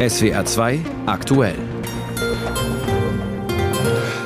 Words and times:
SWR 0.00 0.46
2 0.46 0.80
aktuell. 1.04 1.58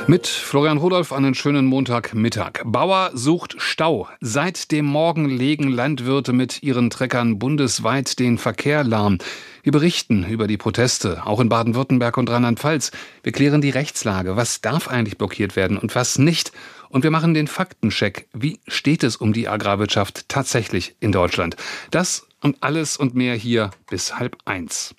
Mit 0.07 0.25
Florian 0.25 0.77
Rudolph 0.77 1.11
einen 1.11 1.35
schönen 1.35 1.65
Montagmittag. 1.65 2.61
Bauer 2.63 3.11
sucht 3.13 3.55
Stau. 3.57 4.07
Seit 4.21 4.71
dem 4.71 4.85
Morgen 4.85 5.27
legen 5.27 5.67
Landwirte 5.67 6.31
mit 6.31 6.63
ihren 6.63 6.89
Treckern 6.89 7.39
bundesweit 7.39 8.19
den 8.19 8.37
Verkehr 8.37 8.85
lahm. 8.85 9.17
Wir 9.63 9.73
berichten 9.73 10.25
über 10.25 10.47
die 10.47 10.55
Proteste, 10.55 11.25
auch 11.25 11.41
in 11.41 11.49
Baden-Württemberg 11.49 12.15
und 12.15 12.29
Rheinland-Pfalz. 12.29 12.91
Wir 13.23 13.33
klären 13.33 13.59
die 13.59 13.69
Rechtslage. 13.69 14.37
Was 14.37 14.61
darf 14.61 14.87
eigentlich 14.87 15.17
blockiert 15.17 15.57
werden 15.57 15.77
und 15.77 15.93
was 15.93 16.17
nicht? 16.17 16.53
Und 16.87 17.03
wir 17.03 17.11
machen 17.11 17.33
den 17.33 17.47
Faktencheck. 17.47 18.29
Wie 18.31 18.61
steht 18.65 19.03
es 19.03 19.17
um 19.17 19.33
die 19.33 19.49
Agrarwirtschaft 19.49 20.29
tatsächlich 20.29 20.95
in 21.01 21.11
Deutschland? 21.11 21.57
Das 21.91 22.27
und 22.41 22.63
alles 22.63 22.95
und 22.95 23.13
mehr 23.13 23.35
hier 23.35 23.71
bis 23.89 24.17
halb 24.17 24.37
eins. 24.45 24.95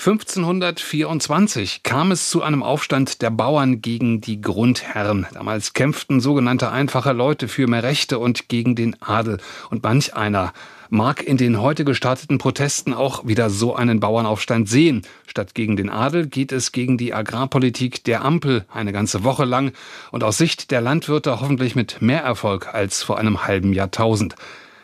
1524 0.00 1.82
kam 1.82 2.10
es 2.10 2.30
zu 2.30 2.42
einem 2.42 2.62
Aufstand 2.62 3.20
der 3.20 3.28
Bauern 3.28 3.82
gegen 3.82 4.22
die 4.22 4.40
Grundherren. 4.40 5.26
Damals 5.34 5.74
kämpften 5.74 6.20
sogenannte 6.20 6.72
einfache 6.72 7.12
Leute 7.12 7.48
für 7.48 7.66
mehr 7.66 7.82
Rechte 7.82 8.18
und 8.18 8.48
gegen 8.48 8.74
den 8.74 8.96
Adel. 9.02 9.36
Und 9.68 9.82
manch 9.82 10.16
einer 10.16 10.54
mag 10.88 11.22
in 11.22 11.36
den 11.36 11.60
heute 11.60 11.84
gestarteten 11.84 12.38
Protesten 12.38 12.94
auch 12.94 13.26
wieder 13.26 13.50
so 13.50 13.74
einen 13.76 14.00
Bauernaufstand 14.00 14.70
sehen. 14.70 15.02
Statt 15.26 15.54
gegen 15.54 15.76
den 15.76 15.90
Adel 15.90 16.28
geht 16.28 16.50
es 16.50 16.72
gegen 16.72 16.96
die 16.96 17.12
Agrarpolitik 17.12 18.02
der 18.04 18.24
Ampel 18.24 18.64
eine 18.72 18.92
ganze 18.92 19.22
Woche 19.22 19.44
lang 19.44 19.72
und 20.12 20.24
aus 20.24 20.38
Sicht 20.38 20.70
der 20.70 20.80
Landwirte 20.80 21.42
hoffentlich 21.42 21.76
mit 21.76 22.00
mehr 22.00 22.22
Erfolg 22.22 22.72
als 22.72 23.02
vor 23.02 23.18
einem 23.18 23.46
halben 23.46 23.74
Jahrtausend. 23.74 24.34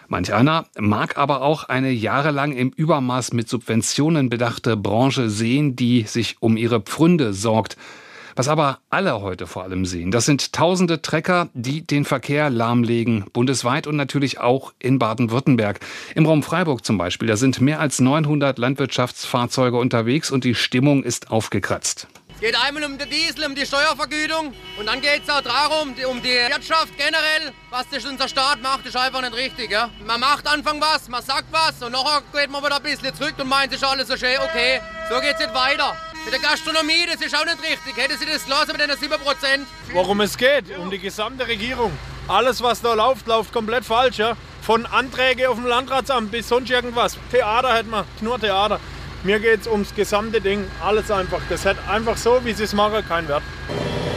Manch 0.08 0.32
einer 0.32 0.66
mag 0.78 1.18
aber 1.18 1.42
auch 1.42 1.64
eine 1.64 1.90
jahrelang 1.90 2.52
im 2.52 2.70
Übermaß 2.70 3.32
mit 3.32 3.48
Subventionen 3.48 4.28
bedachte 4.28 4.76
Branche 4.76 5.30
sehen, 5.30 5.76
die 5.76 6.02
sich 6.02 6.36
um 6.40 6.56
ihre 6.56 6.80
Pfründe 6.80 7.32
sorgt. 7.32 7.76
Was 8.36 8.48
aber 8.48 8.80
alle 8.90 9.22
heute 9.22 9.46
vor 9.46 9.62
allem 9.64 9.86
sehen, 9.86 10.10
das 10.10 10.26
sind 10.26 10.52
tausende 10.52 11.00
Trecker, 11.00 11.48
die 11.54 11.86
den 11.86 12.04
Verkehr 12.04 12.50
lahmlegen, 12.50 13.24
bundesweit 13.32 13.86
und 13.86 13.96
natürlich 13.96 14.38
auch 14.38 14.74
in 14.78 14.98
Baden-Württemberg. 14.98 15.80
Im 16.14 16.26
Raum 16.26 16.42
Freiburg 16.42 16.84
zum 16.84 16.98
Beispiel, 16.98 17.28
da 17.28 17.36
sind 17.38 17.62
mehr 17.62 17.80
als 17.80 17.98
900 17.98 18.58
Landwirtschaftsfahrzeuge 18.58 19.78
unterwegs 19.78 20.30
und 20.30 20.44
die 20.44 20.54
Stimmung 20.54 21.02
ist 21.02 21.30
aufgekratzt. 21.30 22.08
Es 22.36 22.42
geht 22.42 22.54
einmal 22.54 22.84
um 22.84 22.98
den 22.98 23.08
Diesel, 23.08 23.46
um 23.46 23.54
die 23.54 23.64
Steuervergütung 23.64 24.52
und 24.78 24.84
dann 24.84 25.00
geht 25.00 25.22
es 25.22 25.30
auch 25.30 25.40
darum, 25.40 25.94
um 26.06 26.20
die 26.20 26.28
Wirtschaft 26.28 26.94
generell. 26.98 27.50
Was 27.70 27.86
das 27.90 28.04
unser 28.04 28.28
Staat 28.28 28.60
macht, 28.60 28.84
ist 28.84 28.94
einfach 28.94 29.22
nicht 29.22 29.34
richtig. 29.34 29.70
Ja? 29.70 29.88
Man 30.06 30.20
macht 30.20 30.46
Anfang 30.46 30.78
was, 30.78 31.08
man 31.08 31.22
sagt 31.22 31.46
was 31.50 31.82
und 31.82 31.92
nachher 31.92 32.22
geht 32.34 32.50
man 32.50 32.62
wieder 32.62 32.76
ein 32.76 32.82
bisschen 32.82 33.14
zurück 33.16 33.36
und 33.38 33.48
meint, 33.48 33.72
es 33.72 33.80
ist 33.80 33.88
alles 33.88 34.08
so 34.08 34.18
schön, 34.18 34.36
okay, 34.38 34.82
so 35.08 35.18
geht 35.18 35.32
es 35.32 35.40
nicht 35.40 35.54
weiter. 35.54 35.96
Mit 36.26 36.34
der 36.34 36.40
Gastronomie, 36.40 37.06
das 37.10 37.22
ist 37.22 37.34
auch 37.34 37.46
nicht 37.46 37.62
richtig. 37.62 37.96
Hätte 37.96 38.18
sie 38.18 38.26
das 38.26 38.44
gelassen 38.44 38.72
mit 38.72 38.82
den 38.82 38.90
7%? 38.90 39.16
Worum 39.94 40.20
es 40.20 40.36
geht? 40.36 40.76
Um 40.76 40.90
die 40.90 40.98
gesamte 40.98 41.48
Regierung. 41.48 41.90
Alles, 42.28 42.62
was 42.62 42.82
da 42.82 42.92
läuft, 42.92 43.26
läuft 43.28 43.50
komplett 43.50 43.86
falsch. 43.86 44.18
Ja? 44.18 44.36
Von 44.60 44.84
Anträgen 44.84 45.46
auf 45.46 45.54
dem 45.54 45.66
Landratsamt 45.66 46.30
bis 46.32 46.48
sonst 46.48 46.68
irgendwas. 46.68 47.16
Theater 47.30 47.72
hätten 47.72 47.88
wir, 47.88 48.04
nur 48.20 48.38
Theater. 48.38 48.78
Mir 49.24 49.40
geht 49.40 49.62
es 49.62 49.66
ums 49.66 49.94
gesamte 49.94 50.40
Ding, 50.40 50.64
alles 50.82 51.10
einfach. 51.10 51.40
Das 51.48 51.64
hat 51.64 51.76
einfach 51.88 52.16
so, 52.16 52.40
wie 52.44 52.52
sie 52.52 52.64
es 52.64 52.72
machen, 52.72 53.04
keinen 53.06 53.28
Wert. 53.28 53.42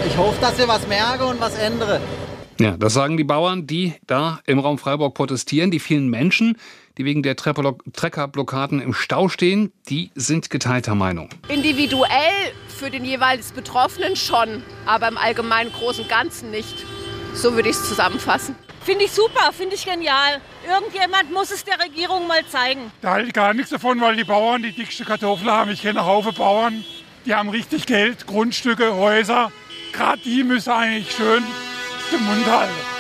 Ich 0.08 0.16
hoffe, 0.17 0.39
dass 0.39 0.58
sie 0.58 0.67
was 0.67 0.88
merken 0.88 1.23
und 1.23 1.41
was 1.41 1.58
ändern. 1.58 2.02
Ja, 2.59 2.75
das 2.78 2.94
sagen 2.94 3.16
die 3.16 3.23
Bauern, 3.23 3.67
die 3.67 3.94
da 4.06 4.41
im 4.45 4.59
Raum 4.59 4.78
Freiburg 4.78 5.14
protestieren. 5.14 5.72
Die 5.72 5.80
vielen 5.80 6.09
Menschen, 6.09 6.58
die 6.97 7.06
wegen 7.06 7.23
der 7.23 7.38
Treckerblockaden 7.38 8.81
im 8.81 8.94
Stau 8.94 9.30
stehen, 9.30 9.72
die 9.88 10.11
sind 10.16 10.50
geteilter 10.50 10.94
Meinung. 10.94 11.30
Individuell 11.47 12.52
für 12.67 12.89
den 12.89 13.06
jeweils 13.06 13.53
Betroffenen 13.53 14.17
schon, 14.17 14.61
aber 14.86 15.08
im 15.08 15.17
allgemeinen 15.17 15.72
Großen 15.72 16.03
und 16.03 16.09
Ganzen 16.09 16.52
nicht. 16.52 16.85
So 17.34 17.53
würde 17.53 17.69
ich 17.69 17.75
es 17.75 17.88
zusammenfassen. 17.88 18.56
Finde 18.89 19.05
ich 19.05 19.11
super, 19.11 19.53
finde 19.53 19.75
ich 19.75 19.85
genial. 19.85 20.41
Irgendjemand 20.67 21.31
muss 21.31 21.51
es 21.51 21.63
der 21.63 21.79
Regierung 21.79 22.25
mal 22.25 22.44
zeigen. 22.47 22.91
Da 23.03 23.11
halte 23.11 23.27
ich 23.27 23.33
gar 23.33 23.53
nichts 23.53 23.69
davon, 23.69 24.01
weil 24.01 24.16
die 24.16 24.23
Bauern 24.23 24.63
die 24.63 24.72
dickste 24.72 25.05
Kartoffel 25.05 25.51
haben. 25.51 25.69
Ich 25.69 25.83
kenne 25.83 26.07
Haufen 26.07 26.33
Bauern, 26.33 26.83
die 27.23 27.35
haben 27.35 27.49
richtig 27.49 27.85
Geld, 27.85 28.25
Grundstücke, 28.25 28.95
Häuser. 28.95 29.51
Gerade 29.94 30.19
die 30.23 30.44
müssen 30.44 30.72
eigentlich 30.72 31.11
schön 31.11 31.44
den 32.11 32.25
Mund 32.25 32.47
halten. 32.47 32.98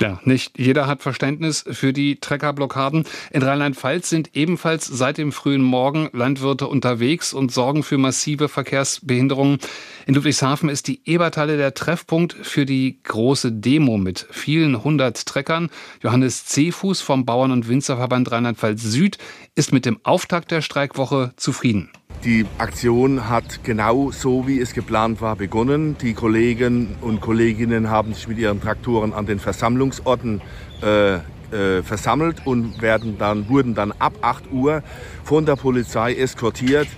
Ja, 0.00 0.18
nicht 0.24 0.58
jeder 0.58 0.86
hat 0.86 1.02
Verständnis 1.02 1.62
für 1.70 1.92
die 1.92 2.20
Treckerblockaden. 2.20 3.04
In 3.32 3.42
Rheinland-Pfalz 3.42 4.08
sind 4.08 4.34
ebenfalls 4.34 4.86
seit 4.86 5.18
dem 5.18 5.30
frühen 5.30 5.60
Morgen 5.60 6.08
Landwirte 6.14 6.68
unterwegs 6.68 7.34
und 7.34 7.52
sorgen 7.52 7.82
für 7.82 7.98
massive 7.98 8.48
Verkehrsbehinderungen. 8.48 9.58
In 10.06 10.14
Ludwigshafen 10.14 10.70
ist 10.70 10.88
die 10.88 11.02
Eberthalle 11.04 11.58
der 11.58 11.74
Treffpunkt 11.74 12.32
für 12.32 12.64
die 12.64 13.02
große 13.02 13.52
Demo 13.52 13.98
mit 13.98 14.26
vielen 14.30 14.82
hundert 14.82 15.26
Treckern. 15.26 15.68
Johannes 16.02 16.46
Cefuß 16.46 17.02
vom 17.02 17.26
Bauern- 17.26 17.52
und 17.52 17.68
Winzerverband 17.68 18.32
Rheinland-Pfalz 18.32 18.82
Süd 18.82 19.18
ist 19.54 19.70
mit 19.70 19.84
dem 19.84 20.00
Auftakt 20.02 20.50
der 20.50 20.62
Streikwoche 20.62 21.34
zufrieden. 21.36 21.90
Die 22.24 22.44
Aktion 22.58 23.30
hat 23.30 23.64
genau 23.64 24.10
so, 24.10 24.46
wie 24.46 24.60
es 24.60 24.74
geplant 24.74 25.22
war, 25.22 25.36
begonnen. 25.36 25.96
Die 26.02 26.12
Kollegen 26.12 26.96
und 27.00 27.22
Kolleginnen 27.22 27.88
haben 27.88 28.12
sich 28.12 28.28
mit 28.28 28.38
ihren 28.38 28.60
Traktoren 28.60 29.14
an 29.14 29.24
den 29.24 29.38
Versammlungsorten 29.38 30.42
äh, 30.82 31.14
äh, 31.14 31.82
versammelt 31.82 32.46
und 32.46 32.82
werden 32.82 33.16
dann, 33.18 33.48
wurden 33.48 33.74
dann 33.74 33.92
ab 33.98 34.12
8 34.20 34.52
Uhr 34.52 34.82
von 35.24 35.46
der 35.46 35.56
Polizei 35.56 36.14
eskortiert 36.14 36.88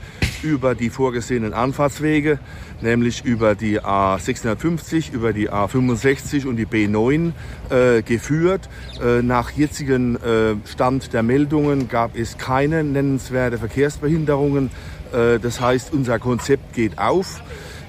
über 0.43 0.75
die 0.75 0.91
vorgesehenen 0.91 1.53
Anfahrtswege, 1.55 2.39
nämlich 2.81 3.25
über 3.25 3.55
die 3.55 3.81
A650, 3.81 5.12
über 5.12 5.33
die 5.33 5.50
A65 5.50 6.47
und 6.47 6.56
die 6.56 6.67
B9 6.67 7.33
äh, 7.71 8.03
geführt. 8.03 8.69
Äh, 9.03 9.23
nach 9.23 9.50
jetzigem 9.50 10.17
äh, 10.17 10.56
Stand 10.69 11.12
der 11.12 11.23
Meldungen 11.23 11.89
gab 11.89 12.17
es 12.17 12.39
keine 12.39 12.83
nennenswerte 12.83 13.59
Verkehrsbehinderungen 13.59 14.71
das 15.12 15.61
heißt, 15.61 15.93
unser 15.93 16.19
Konzept 16.19 16.75
geht 16.75 16.99
auf. 16.99 17.43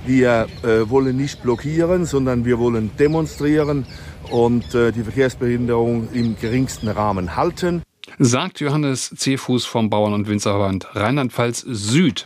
Wir 0.05 0.47
äh, 0.63 0.89
wollen 0.89 1.15
nicht 1.15 1.43
blockieren, 1.43 2.05
sondern 2.05 2.43
wir 2.43 2.59
wollen 2.59 2.91
demonstrieren 2.99 3.85
und 4.29 4.75
äh, 4.75 4.91
die 4.91 5.03
Verkehrsbehinderung 5.03 6.09
im 6.11 6.37
geringsten 6.37 6.89
Rahmen 6.89 7.35
halten. 7.35 7.83
Sagt 8.19 8.59
Johannes 8.59 9.13
Cefuß 9.17 9.65
vom 9.65 9.89
Bauern- 9.89 10.13
und 10.13 10.27
Winzerverband 10.27 10.93
Rheinland-Pfalz 10.93 11.61
Süd. 11.61 12.25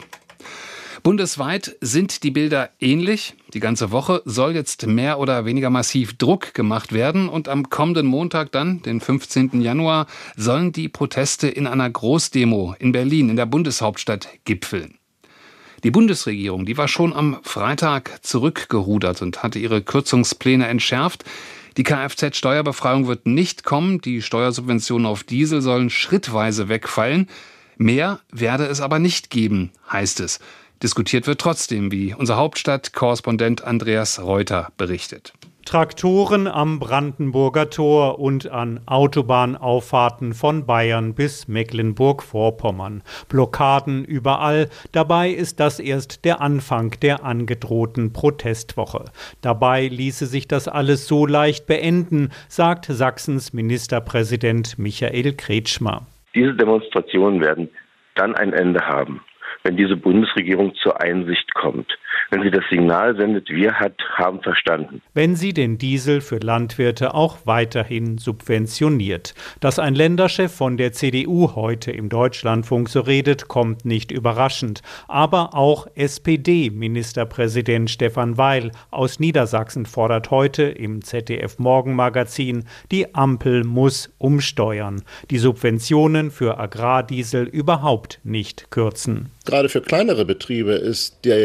Bundesweit 1.04 1.78
sind 1.80 2.24
die 2.24 2.32
Bilder 2.32 2.72
ähnlich. 2.80 3.36
Die 3.58 3.62
ganze 3.62 3.90
Woche 3.90 4.22
soll 4.24 4.54
jetzt 4.54 4.86
mehr 4.86 5.18
oder 5.18 5.44
weniger 5.46 5.72
massiv 5.72 6.16
Druck 6.16 6.54
gemacht 6.54 6.94
werden 6.94 7.28
und 7.28 7.50
am 7.50 7.72
kommenden 7.72 8.06
Montag 8.06 8.52
dann, 8.52 8.84
den 8.84 9.02
15. 9.02 9.62
Januar, 9.62 10.06
sollen 10.36 10.72
die 10.74 10.90
Proteste 10.90 11.48
in 11.48 11.66
einer 11.66 11.90
Großdemo 11.90 12.76
in 12.78 12.92
Berlin, 12.92 13.30
in 13.30 13.36
der 13.36 13.48
Bundeshauptstadt, 13.48 14.30
gipfeln. 14.46 15.00
Die 15.84 15.90
Bundesregierung, 15.90 16.68
die 16.68 16.78
war 16.78 16.88
schon 16.88 17.14
am 17.14 17.40
Freitag 17.42 18.24
zurückgerudert 18.24 19.24
und 19.24 19.42
hatte 19.42 19.58
ihre 19.58 19.82
Kürzungspläne 19.82 20.68
entschärft. 20.68 21.26
Die 21.78 21.84
Kfz-Steuerbefreiung 21.84 23.08
wird 23.08 23.26
nicht 23.26 23.64
kommen, 23.64 24.02
die 24.02 24.22
Steuersubventionen 24.22 25.08
auf 25.08 25.24
Diesel 25.24 25.64
sollen 25.64 25.90
schrittweise 25.90 26.70
wegfallen. 26.70 27.28
Mehr 27.78 28.20
werde 28.32 28.68
es 28.68 28.82
aber 28.82 29.00
nicht 29.00 29.32
geben, 29.32 29.72
heißt 29.92 30.20
es. 30.20 30.40
Diskutiert 30.84 31.26
wird 31.26 31.42
trotzdem, 31.42 31.92
wie 31.92 32.14
unser 32.14 32.38
Hauptstadtkorrespondent 32.38 33.64
Andreas 33.64 34.22
Reuter 34.24 34.70
berichtet. 34.78 35.34
Traktoren 35.66 36.48
am 36.48 36.80
Brandenburger 36.80 37.70
Tor 37.70 38.20
und 38.20 38.50
an 38.50 38.80
Autobahnauffahrten 38.86 40.34
von 40.34 40.66
Bayern 40.66 41.14
bis 41.16 41.48
Mecklenburg-Vorpommern. 41.48 43.04
Blockaden 43.28 44.06
überall. 44.06 44.70
Dabei 44.94 45.32
ist 45.32 45.60
das 45.60 45.80
erst 45.80 46.24
der 46.24 46.42
Anfang 46.42 46.92
der 47.02 47.26
angedrohten 47.26 48.14
Protestwoche. 48.14 49.06
Dabei 49.42 49.88
ließe 49.88 50.28
sich 50.28 50.48
das 50.48 50.68
alles 50.68 51.08
so 51.08 51.26
leicht 51.26 51.66
beenden, 51.66 52.30
sagt 52.48 52.86
Sachsens 52.86 53.52
Ministerpräsident 53.52 54.78
Michael 54.78 55.34
Kretschmer. 55.34 56.06
Diese 56.34 56.54
Demonstrationen 56.54 57.42
werden 57.42 57.68
dann 58.16 58.36
ein 58.36 58.54
Ende 58.54 58.80
haben 58.82 59.22
wenn 59.64 59.78
diese 59.78 59.96
Bundesregierung 59.96 60.76
zur 60.76 61.02
Einsicht 61.02 61.54
kommt, 61.54 61.98
wenn 62.30 62.42
sie 62.44 62.52
das 62.52 62.64
Signal 62.70 63.16
sendet, 63.16 63.50
wir 63.50 63.74
hat, 63.74 63.94
haben 64.16 64.42
verstanden. 64.42 65.02
Wenn 65.14 65.36
sie 65.36 65.54
den 65.54 65.78
Diesel 65.78 66.22
für 66.22 66.38
Landwirte 66.38 67.14
auch 67.14 67.38
weiterhin 67.46 68.18
subventioniert. 68.18 69.34
Dass 69.60 69.80
ein 69.80 69.96
Länderchef 69.96 70.52
von 70.52 70.78
der 70.78 70.92
CDU 70.92 71.56
heute 71.56 71.92
im 71.92 72.10
Deutschlandfunk 72.10 72.90
so 72.90 73.02
redet, 73.02 73.48
kommt 73.48 73.86
nicht 73.86 74.12
überraschend. 74.12 74.82
Aber 75.08 75.56
auch 75.56 75.88
SPD-Ministerpräsident 75.96 77.90
Stefan 77.90 78.38
Weil 78.38 78.72
aus 78.92 79.20
Niedersachsen 79.20 79.86
fordert 79.86 80.32
heute 80.32 80.64
im 80.64 81.04
ZDF 81.04 81.60
Morgenmagazin, 81.60 82.66
die 82.92 83.16
Ampel 83.16 83.64
muss 83.64 84.14
umsteuern, 84.18 85.04
die 85.30 85.38
Subventionen 85.38 86.32
für 86.32 86.60
Agrardiesel 86.60 87.46
überhaupt 87.46 88.20
nicht 88.24 88.70
kürzen. 88.72 89.32
Gerade 89.46 89.70
für 89.70 89.82
kleinere 89.82 90.26
Betriebe 90.26 90.74
ist 90.74 91.20
der 91.24 91.40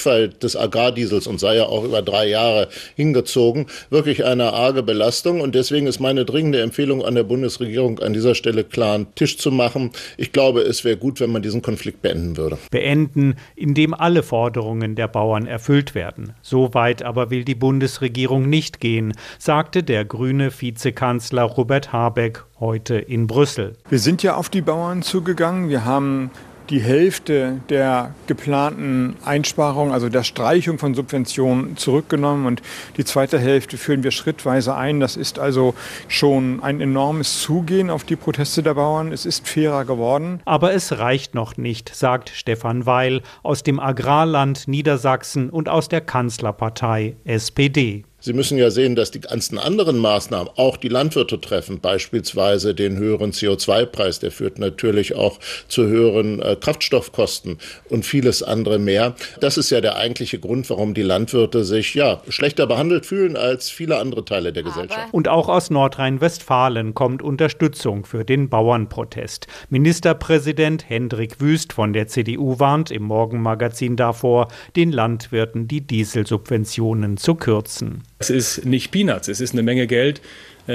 Wegfall 0.00 0.28
des 0.30 0.56
Agrardiesels 0.56 1.26
und 1.26 1.40
sei 1.40 1.56
ja 1.56 1.64
auch 1.64 1.84
über 1.84 2.02
drei 2.02 2.28
Jahre 2.28 2.68
hingezogen, 2.96 3.66
wirklich 3.90 4.24
eine 4.24 4.52
arge 4.52 4.82
Belastung. 4.82 5.40
Und 5.40 5.54
deswegen 5.54 5.86
ist 5.86 6.00
meine 6.00 6.24
dringende 6.24 6.62
Empfehlung 6.62 7.04
an 7.04 7.14
der 7.14 7.24
Bundesregierung 7.24 7.98
an 7.98 8.12
dieser 8.12 8.34
Stelle 8.34 8.64
klar 8.64 8.94
einen 8.94 9.14
Tisch 9.14 9.38
zu 9.38 9.50
machen. 9.50 9.90
Ich 10.16 10.32
glaube, 10.32 10.60
es 10.62 10.84
wäre 10.84 10.96
gut, 10.96 11.20
wenn 11.20 11.30
man 11.30 11.42
diesen 11.42 11.62
Konflikt 11.62 12.02
beenden 12.02 12.36
würde. 12.36 12.58
Beenden, 12.70 13.34
indem 13.56 13.94
alle 13.94 14.22
Forderungen 14.22 14.94
der 14.94 15.08
Bauern 15.08 15.46
erfüllt 15.46 15.94
werden. 15.94 16.32
So 16.42 16.72
weit 16.74 17.02
aber 17.02 17.30
will 17.30 17.44
die 17.44 17.54
Bundesregierung 17.54 18.48
nicht 18.48 18.80
gehen, 18.80 19.14
sagte 19.38 19.82
der 19.82 20.04
grüne 20.04 20.50
Vizekanzler 20.50 21.42
Robert 21.42 21.92
Habeck 21.92 22.44
heute 22.58 22.96
in 22.96 23.26
Brüssel. 23.26 23.76
Wir 23.88 23.98
sind 23.98 24.22
ja 24.22 24.36
auf 24.36 24.48
die 24.48 24.60
Bauern 24.60 25.02
zugegangen. 25.02 25.68
Wir 25.68 25.84
haben 25.84 26.30
die 26.70 26.80
Hälfte 26.80 27.60
der 27.68 28.14
geplanten 28.26 29.16
Einsparungen, 29.24 29.92
also 29.92 30.08
der 30.08 30.22
Streichung 30.22 30.78
von 30.78 30.94
Subventionen, 30.94 31.76
zurückgenommen 31.76 32.46
und 32.46 32.62
die 32.96 33.04
zweite 33.04 33.38
Hälfte 33.38 33.76
führen 33.76 34.04
wir 34.04 34.12
schrittweise 34.12 34.76
ein. 34.76 35.00
Das 35.00 35.16
ist 35.16 35.38
also 35.38 35.74
schon 36.08 36.62
ein 36.62 36.80
enormes 36.80 37.42
Zugehen 37.42 37.90
auf 37.90 38.04
die 38.04 38.16
Proteste 38.16 38.62
der 38.62 38.74
Bauern. 38.74 39.12
Es 39.12 39.26
ist 39.26 39.48
fairer 39.48 39.84
geworden. 39.84 40.40
Aber 40.44 40.72
es 40.72 40.98
reicht 40.98 41.34
noch 41.34 41.56
nicht, 41.56 41.94
sagt 41.94 42.30
Stefan 42.30 42.86
Weil 42.86 43.22
aus 43.42 43.62
dem 43.62 43.80
Agrarland 43.80 44.68
Niedersachsen 44.68 45.50
und 45.50 45.68
aus 45.68 45.88
der 45.88 46.00
Kanzlerpartei 46.00 47.16
SPD. 47.24 48.04
Sie 48.20 48.34
müssen 48.34 48.58
ja 48.58 48.70
sehen, 48.70 48.96
dass 48.96 49.10
die 49.10 49.20
ganzen 49.20 49.58
anderen 49.58 49.98
Maßnahmen 49.98 50.52
auch 50.56 50.76
die 50.76 50.88
Landwirte 50.88 51.40
treffen, 51.40 51.80
beispielsweise 51.80 52.74
den 52.74 52.98
höheren 52.98 53.32
CO2-Preis, 53.32 54.18
der 54.18 54.30
führt 54.30 54.58
natürlich 54.58 55.14
auch 55.14 55.38
zu 55.68 55.86
höheren 55.86 56.40
äh, 56.42 56.56
Kraftstoffkosten 56.60 57.58
und 57.88 58.04
vieles 58.04 58.42
andere 58.42 58.78
mehr. 58.78 59.14
Das 59.40 59.56
ist 59.56 59.70
ja 59.70 59.80
der 59.80 59.96
eigentliche 59.96 60.38
Grund, 60.38 60.68
warum 60.68 60.92
die 60.92 61.02
Landwirte 61.02 61.64
sich 61.64 61.94
ja 61.94 62.20
schlechter 62.28 62.66
behandelt 62.66 63.06
fühlen 63.06 63.36
als 63.36 63.70
viele 63.70 63.98
andere 63.98 64.24
Teile 64.24 64.52
der 64.52 64.64
Gesellschaft. 64.64 65.08
Und 65.12 65.28
auch 65.28 65.48
aus 65.48 65.70
Nordrhein-Westfalen 65.70 66.94
kommt 66.94 67.22
Unterstützung 67.22 68.04
für 68.04 68.24
den 68.24 68.50
Bauernprotest. 68.50 69.46
Ministerpräsident 69.70 70.88
Hendrik 70.88 71.40
Wüst 71.40 71.72
von 71.72 71.92
der 71.94 72.06
CDU 72.08 72.58
warnt 72.58 72.90
im 72.90 73.04
Morgenmagazin 73.04 73.96
davor, 73.96 74.48
den 74.76 74.92
Landwirten 74.92 75.68
die 75.68 75.80
Dieselsubventionen 75.80 77.16
zu 77.16 77.34
kürzen. 77.34 78.02
Es 78.20 78.28
ist 78.28 78.66
nicht 78.66 78.90
Peanuts, 78.90 79.28
es 79.28 79.40
ist 79.40 79.54
eine 79.54 79.62
Menge 79.62 79.86
Geld, 79.86 80.20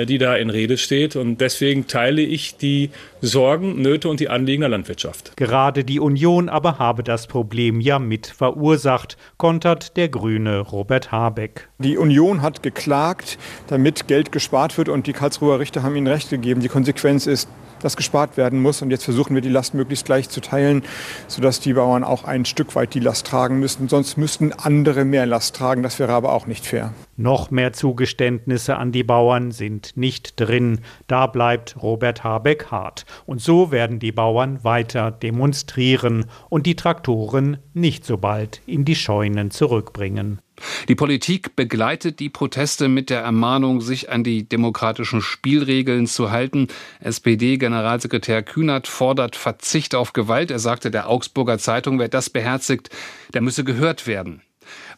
die 0.03 0.17
da 0.17 0.35
in 0.35 0.49
Rede 0.49 0.77
steht. 0.77 1.15
Und 1.15 1.39
deswegen 1.39 1.87
teile 1.87 2.21
ich 2.21 2.57
die 2.57 2.89
Sorgen, 3.21 3.81
Nöte 3.81 4.09
und 4.09 4.19
die 4.19 4.29
Anliegen 4.29 4.61
der 4.61 4.69
Landwirtschaft. 4.69 5.37
Gerade 5.37 5.83
die 5.83 5.99
Union 5.99 6.49
aber 6.49 6.79
habe 6.79 7.03
das 7.03 7.27
Problem 7.27 7.79
ja 7.79 7.99
mit 7.99 8.27
verursacht, 8.27 9.17
kontert 9.37 9.95
der 9.95 10.09
Grüne 10.09 10.59
Robert 10.59 11.11
Habeck. 11.11 11.69
Die 11.79 11.97
Union 11.97 12.41
hat 12.41 12.63
geklagt, 12.63 13.37
damit 13.67 14.07
Geld 14.07 14.31
gespart 14.31 14.77
wird 14.77 14.89
und 14.89 15.07
die 15.07 15.13
Karlsruher 15.13 15.59
Richter 15.59 15.83
haben 15.83 15.95
ihnen 15.95 16.07
Recht 16.07 16.29
gegeben. 16.29 16.61
Die 16.61 16.67
Konsequenz 16.67 17.27
ist, 17.27 17.47
dass 17.85 17.95
gespart 17.95 18.35
werden 18.35 18.61
muss. 18.61 18.81
Und 18.81 18.89
jetzt 18.89 19.03
versuchen 19.03 19.35
wir, 19.35 19.41
die 19.41 19.49
Last 19.49 19.73
möglichst 19.73 20.05
gleich 20.05 20.29
zu 20.29 20.41
teilen, 20.41 20.83
sodass 21.27 21.59
die 21.59 21.73
Bauern 21.73 22.03
auch 22.03 22.23
ein 22.23 22.45
Stück 22.45 22.75
weit 22.75 22.93
die 22.93 22.99
Last 22.99 23.27
tragen 23.27 23.59
müssten. 23.59 23.87
Sonst 23.87 24.17
müssten 24.17 24.53
andere 24.53 25.05
mehr 25.05 25.25
Last 25.25 25.55
tragen. 25.55 25.83
Das 25.83 25.99
wäre 25.99 26.13
aber 26.13 26.33
auch 26.33 26.47
nicht 26.47 26.65
fair. 26.65 26.93
Noch 27.15 27.51
mehr 27.51 27.73
Zugeständnisse 27.73 28.77
an 28.77 28.91
die 28.91 29.03
Bauern 29.03 29.51
sind 29.51 29.84
nicht 29.95 30.39
drin. 30.39 30.81
Da 31.07 31.27
bleibt 31.27 31.81
Robert 31.81 32.23
Habeck 32.23 32.71
hart. 32.71 33.05
Und 33.25 33.41
so 33.41 33.71
werden 33.71 33.99
die 33.99 34.11
Bauern 34.11 34.63
weiter 34.63 35.11
demonstrieren 35.11 36.25
und 36.49 36.65
die 36.65 36.75
Traktoren 36.75 37.57
nicht 37.73 38.05
so 38.05 38.17
bald 38.17 38.61
in 38.65 38.85
die 38.85 38.95
Scheunen 38.95 39.51
zurückbringen. 39.51 40.39
Die 40.87 40.95
Politik 40.95 41.55
begleitet 41.55 42.19
die 42.19 42.29
Proteste 42.29 42.87
mit 42.87 43.09
der 43.09 43.21
Ermahnung, 43.21 43.81
sich 43.81 44.09
an 44.09 44.23
die 44.23 44.47
demokratischen 44.47 45.21
Spielregeln 45.21 46.07
zu 46.07 46.31
halten. 46.31 46.67
SPD-Generalsekretär 47.01 48.43
Kühnert 48.43 48.87
fordert 48.87 49.35
Verzicht 49.35 49.95
auf 49.95 50.13
Gewalt. 50.13 50.51
Er 50.51 50.59
sagte 50.59 50.91
der 50.91 51.09
Augsburger 51.09 51.57
Zeitung, 51.57 51.99
wer 51.99 52.07
das 52.07 52.29
beherzigt, 52.29 52.89
der 53.33 53.41
müsse 53.41 53.63
gehört 53.63 54.07
werden. 54.07 54.41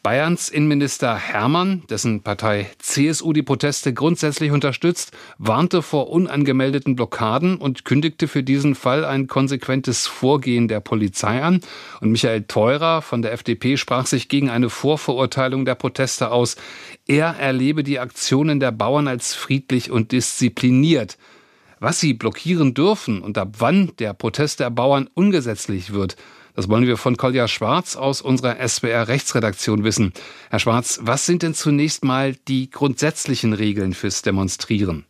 Bayerns 0.02 0.48
Innenminister 0.48 1.16
Hermann, 1.16 1.82
dessen 1.90 2.22
Partei 2.22 2.70
CSU 2.78 3.32
die 3.32 3.42
Proteste 3.42 3.92
grundsätzlich 3.92 4.52
unterstützt, 4.52 5.12
warnte 5.38 5.82
vor 5.82 6.10
unangemeldeten 6.10 6.94
Blockaden 6.94 7.56
und 7.56 7.84
kündigte 7.84 8.28
für 8.28 8.42
diesen 8.42 8.74
Fall 8.74 9.04
ein 9.04 9.26
konsequentes 9.26 10.06
Vorgehen 10.06 10.68
der 10.68 10.80
Polizei 10.80 11.42
an. 11.42 11.60
Und 12.00 12.12
Michael 12.12 12.44
Theurer 12.44 13.02
von 13.02 13.22
der 13.22 13.32
FDP 13.32 13.76
sprach 13.76 14.06
sich 14.06 14.28
gegen 14.28 14.50
eine 14.50 14.70
Vorverurteilung 14.70 15.64
der 15.64 15.74
Proteste 15.74 16.30
aus. 16.30 16.56
Er 17.06 17.36
erlebe 17.38 17.82
die 17.82 17.98
Aktionen 17.98 18.60
der 18.60 18.72
Bauern 18.72 19.08
als 19.08 19.34
friedlich 19.34 19.90
und 19.90 20.12
diszipliniert. 20.12 21.18
Was 21.80 22.00
sie 22.00 22.14
blockieren 22.14 22.74
dürfen 22.74 23.20
und 23.20 23.38
ab 23.38 23.54
wann 23.58 23.92
der 23.98 24.12
Protest 24.12 24.60
der 24.60 24.70
Bauern 24.70 25.08
ungesetzlich 25.14 25.92
wird, 25.92 26.16
das 26.58 26.68
wollen 26.68 26.88
wir 26.88 26.96
von 26.96 27.16
Kolja 27.16 27.46
Schwarz 27.46 27.94
aus 27.94 28.20
unserer 28.20 28.56
SWR 28.68 29.06
Rechtsredaktion 29.06 29.84
wissen. 29.84 30.12
Herr 30.50 30.58
Schwarz, 30.58 30.98
was 31.02 31.24
sind 31.24 31.44
denn 31.44 31.54
zunächst 31.54 32.02
mal 32.02 32.34
die 32.48 32.68
grundsätzlichen 32.68 33.52
Regeln 33.52 33.94
fürs 33.94 34.22
Demonstrieren? 34.22 35.04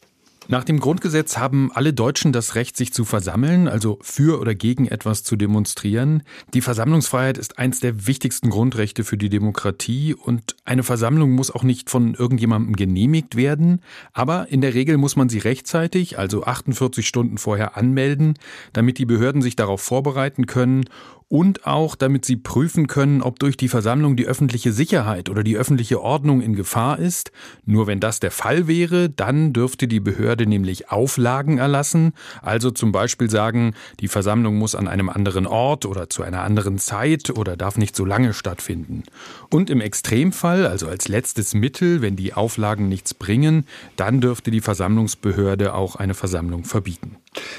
Nach 0.50 0.64
dem 0.64 0.80
Grundgesetz 0.80 1.36
haben 1.36 1.70
alle 1.74 1.92
Deutschen 1.92 2.32
das 2.32 2.54
Recht, 2.54 2.74
sich 2.76 2.92
zu 2.92 3.04
versammeln, 3.04 3.68
also 3.68 3.98
für 4.00 4.40
oder 4.40 4.54
gegen 4.54 4.86
etwas 4.86 5.22
zu 5.22 5.36
demonstrieren. 5.36 6.22
Die 6.54 6.62
Versammlungsfreiheit 6.62 7.36
ist 7.36 7.58
eins 7.58 7.80
der 7.80 8.06
wichtigsten 8.06 8.48
Grundrechte 8.48 9.04
für 9.04 9.18
die 9.18 9.28
Demokratie 9.28 10.14
und 10.14 10.56
eine 10.64 10.84
Versammlung 10.84 11.32
muss 11.32 11.50
auch 11.50 11.64
nicht 11.64 11.90
von 11.90 12.14
irgendjemandem 12.14 12.76
genehmigt 12.76 13.36
werden, 13.36 13.82
aber 14.14 14.48
in 14.48 14.62
der 14.62 14.72
Regel 14.72 14.96
muss 14.96 15.16
man 15.16 15.28
sie 15.28 15.38
rechtzeitig, 15.38 16.18
also 16.18 16.44
48 16.44 17.06
Stunden 17.06 17.36
vorher 17.36 17.76
anmelden, 17.76 18.38
damit 18.72 18.96
die 18.96 19.06
Behörden 19.06 19.42
sich 19.42 19.54
darauf 19.54 19.82
vorbereiten 19.82 20.46
können 20.46 20.84
und 21.28 21.66
auch 21.66 21.94
damit 21.94 22.24
sie 22.24 22.36
prüfen 22.36 22.86
können, 22.86 23.20
ob 23.22 23.38
durch 23.38 23.56
die 23.56 23.68
Versammlung 23.68 24.16
die 24.16 24.26
öffentliche 24.26 24.72
Sicherheit 24.72 25.28
oder 25.28 25.42
die 25.42 25.56
öffentliche 25.56 26.00
Ordnung 26.00 26.40
in 26.40 26.54
Gefahr 26.54 26.98
ist. 26.98 27.32
Nur 27.66 27.86
wenn 27.86 28.00
das 28.00 28.18
der 28.20 28.30
Fall 28.30 28.66
wäre, 28.66 29.10
dann 29.10 29.52
dürfte 29.52 29.88
die 29.88 30.00
Behörde 30.00 30.46
nämlich 30.46 30.90
Auflagen 30.90 31.58
erlassen, 31.58 32.12
also 32.40 32.70
zum 32.70 32.92
Beispiel 32.92 33.28
sagen, 33.28 33.74
die 34.00 34.08
Versammlung 34.08 34.56
muss 34.56 34.74
an 34.74 34.88
einem 34.88 35.10
anderen 35.10 35.46
Ort 35.46 35.84
oder 35.84 36.08
zu 36.08 36.22
einer 36.22 36.42
anderen 36.42 36.78
Zeit 36.78 37.30
oder 37.30 37.56
darf 37.56 37.76
nicht 37.76 37.94
so 37.94 38.04
lange 38.04 38.32
stattfinden. 38.32 39.02
Und 39.50 39.68
im 39.68 39.80
Extremfall, 39.80 40.66
also 40.66 40.88
als 40.88 41.08
letztes 41.08 41.52
Mittel, 41.52 42.00
wenn 42.00 42.16
die 42.16 42.32
Auflagen 42.32 42.88
nichts 42.88 43.12
bringen, 43.12 43.66
dann 43.96 44.20
dürfte 44.20 44.50
die 44.50 44.62
Versammlungsbehörde 44.62 45.74
auch 45.74 45.96
eine 45.96 46.14
Versammlung 46.14 46.64
verbieten. 46.64 47.16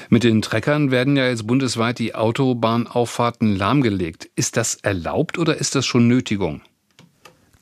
Mit 0.09 0.23
den 0.23 0.41
Treckern 0.41 0.91
werden 0.91 1.15
ja 1.15 1.27
jetzt 1.27 1.47
bundesweit 1.47 1.99
die 1.99 2.15
Autobahnauffahrten 2.15 3.55
lahmgelegt. 3.55 4.29
Ist 4.35 4.57
das 4.57 4.75
erlaubt 4.75 5.37
oder 5.37 5.57
ist 5.57 5.75
das 5.75 5.85
schon 5.85 6.07
Nötigung? 6.07 6.61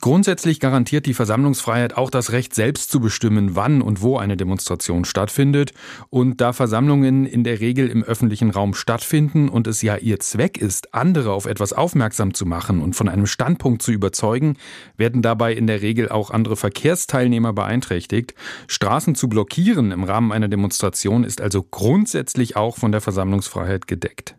Grundsätzlich 0.00 0.60
garantiert 0.60 1.06
die 1.06 1.14
Versammlungsfreiheit 1.14 1.96
auch 1.96 2.10
das 2.10 2.30
Recht, 2.30 2.54
selbst 2.54 2.90
zu 2.90 3.00
bestimmen, 3.00 3.56
wann 3.56 3.82
und 3.82 4.00
wo 4.00 4.16
eine 4.16 4.36
Demonstration 4.36 5.04
stattfindet. 5.04 5.72
Und 6.08 6.40
da 6.40 6.52
Versammlungen 6.52 7.26
in 7.26 7.42
der 7.42 7.58
Regel 7.58 7.88
im 7.88 8.04
öffentlichen 8.04 8.50
Raum 8.50 8.74
stattfinden 8.74 9.48
und 9.48 9.66
es 9.66 9.82
ja 9.82 9.96
ihr 9.96 10.20
Zweck 10.20 10.56
ist, 10.56 10.94
andere 10.94 11.32
auf 11.32 11.46
etwas 11.46 11.72
aufmerksam 11.72 12.32
zu 12.32 12.46
machen 12.46 12.80
und 12.80 12.94
von 12.94 13.08
einem 13.08 13.26
Standpunkt 13.26 13.82
zu 13.82 13.90
überzeugen, 13.90 14.56
werden 14.96 15.20
dabei 15.20 15.52
in 15.52 15.66
der 15.66 15.82
Regel 15.82 16.08
auch 16.08 16.30
andere 16.30 16.56
Verkehrsteilnehmer 16.56 17.52
beeinträchtigt. 17.52 18.34
Straßen 18.68 19.16
zu 19.16 19.28
blockieren 19.28 19.90
im 19.90 20.04
Rahmen 20.04 20.30
einer 20.30 20.48
Demonstration 20.48 21.24
ist 21.24 21.40
also 21.40 21.64
grundsätzlich 21.64 22.54
auch 22.54 22.76
von 22.76 22.92
der 22.92 23.00
Versammlungsfreiheit 23.00 23.88
gedeckt. 23.88 24.36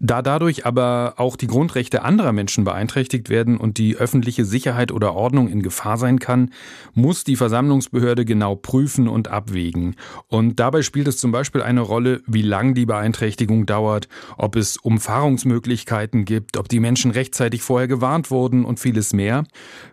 Da 0.00 0.22
dadurch 0.22 0.66
aber 0.66 1.14
auch 1.16 1.36
die 1.36 1.46
Grundrechte 1.46 2.02
anderer 2.02 2.32
Menschen 2.32 2.64
beeinträchtigt 2.64 3.28
werden 3.28 3.56
und 3.56 3.78
die 3.78 3.96
öffentliche 3.96 4.44
Sicherheit 4.44 4.92
oder 4.92 5.14
Ordnung 5.14 5.48
in 5.48 5.62
Gefahr 5.62 5.98
sein 5.98 6.18
kann, 6.18 6.50
muss 6.94 7.24
die 7.24 7.36
Versammlungsbehörde 7.36 8.24
genau 8.24 8.54
prüfen 8.56 9.08
und 9.08 9.28
abwägen. 9.28 9.96
Und 10.28 10.60
dabei 10.60 10.82
spielt 10.82 11.08
es 11.08 11.18
zum 11.18 11.32
Beispiel 11.32 11.62
eine 11.62 11.80
Rolle, 11.80 12.22
wie 12.26 12.42
lang 12.42 12.74
die 12.74 12.86
Beeinträchtigung 12.86 13.66
dauert, 13.66 14.08
ob 14.36 14.56
es 14.56 14.76
Umfahrungsmöglichkeiten 14.76 16.24
gibt, 16.24 16.56
ob 16.56 16.68
die 16.68 16.80
Menschen 16.80 17.10
rechtzeitig 17.10 17.62
vorher 17.62 17.88
gewarnt 17.88 18.30
wurden 18.30 18.64
und 18.64 18.80
vieles 18.80 19.12
mehr. 19.12 19.44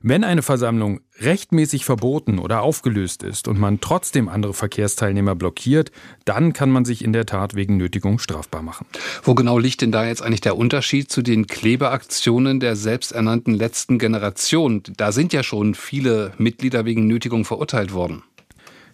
Wenn 0.01 0.23
eine 0.23 0.41
Versammlung 0.41 0.99
rechtmäßig 1.21 1.85
verboten 1.85 2.39
oder 2.39 2.61
aufgelöst 2.61 3.23
ist 3.23 3.47
und 3.47 3.59
man 3.59 3.79
trotzdem 3.79 4.27
andere 4.27 4.53
Verkehrsteilnehmer 4.53 5.35
blockiert, 5.35 5.91
dann 6.25 6.53
kann 6.53 6.69
man 6.69 6.85
sich 6.85 7.03
in 7.03 7.13
der 7.13 7.25
Tat 7.25 7.55
wegen 7.55 7.77
Nötigung 7.77 8.19
strafbar 8.19 8.61
machen. 8.61 8.85
Wo 9.23 9.35
genau 9.35 9.57
liegt 9.57 9.81
denn 9.81 9.91
da 9.91 10.05
jetzt 10.05 10.21
eigentlich 10.21 10.41
der 10.41 10.57
Unterschied 10.57 11.11
zu 11.11 11.21
den 11.21 11.47
Klebeaktionen 11.47 12.59
der 12.59 12.75
selbsternannten 12.75 13.53
letzten 13.53 13.99
Generation? 13.99 14.83
Da 14.97 15.11
sind 15.11 15.33
ja 15.33 15.43
schon 15.43 15.75
viele 15.75 16.33
Mitglieder 16.37 16.85
wegen 16.85 17.07
Nötigung 17.07 17.45
verurteilt 17.45 17.93
worden. 17.93 18.23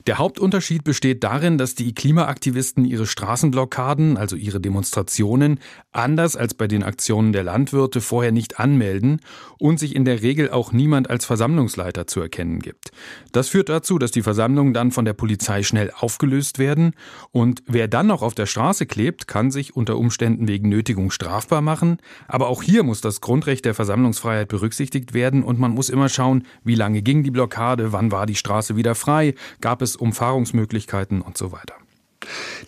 Der 0.08 0.18
Hauptunterschied 0.18 0.84
besteht 0.84 1.24
darin, 1.24 1.58
dass 1.60 1.76
die 1.76 1.94
Klimaaktivisten 1.94 2.86
ihre 2.86 3.06
Straßenblockaden, 3.06 4.18
also 4.18 4.36
ihre 4.36 4.60
Demonstrationen, 4.60 5.60
anders 5.92 6.36
als 6.36 6.54
bei 6.56 6.68
den 6.68 6.84
Aktionen 6.84 7.34
der 7.34 7.44
Landwirte 7.44 8.02
vorher 8.02 8.32
nicht 8.32 8.60
anmelden 8.60 9.20
und 9.60 9.80
sich 9.80 9.96
in 9.96 10.06
der 10.06 10.24
Regel 10.24 10.50
auch 10.50 10.72
niemand 10.72 11.10
als 11.10 11.26
Versammlungsleiter 11.26 12.08
zu 12.08 12.20
erkennen 12.20 12.60
gibt. 12.60 12.92
Das 13.32 13.50
führt 13.50 13.70
dazu, 13.70 14.00
dass 14.00 14.12
die 14.12 14.24
Versammlungen 14.24 14.74
dann 14.74 14.92
von 14.92 15.06
der 15.06 15.14
Polizei 15.14 15.62
schnell 15.62 15.92
aufgelöst 15.96 16.58
werden 16.58 16.94
und 17.32 17.62
wer 17.68 17.88
dann 17.88 18.08
noch 18.08 18.24
auf 18.24 18.34
der 18.34 18.48
Straße 18.48 18.88
klebt, 18.88 19.28
kann 19.28 19.52
sich 19.52 19.76
unter 19.76 19.98
Umständen 19.98 20.48
wegen 20.48 20.70
Nötigung 20.70 21.12
strafbar 21.12 21.62
machen. 21.62 21.98
Aber 22.28 22.48
auch 22.48 22.64
hier 22.64 22.84
muss 22.84 23.02
das 23.02 23.22
Grundrecht 23.22 23.66
der 23.66 23.76
Versammlungsfreiheit 23.76 24.48
berücksichtigt 24.48 25.14
werden 25.14 25.44
und 25.44 25.60
man 25.60 25.72
muss 25.72 25.90
immer 25.90 26.10
schauen, 26.10 26.48
wie 26.64 26.76
lange 26.76 27.02
ging 27.02 27.24
die 27.24 27.32
Blockade, 27.32 27.92
wann 27.92 28.12
war 28.12 28.26
die 28.26 28.36
Straße 28.36 28.76
wieder 28.76 28.96
frei, 28.96 29.36
gab 29.62 29.82
es 29.82 29.96
Umfahrungsmöglichkeiten 30.02 31.22
und 31.22 31.38
so 31.38 31.52
weiter. 31.52 31.76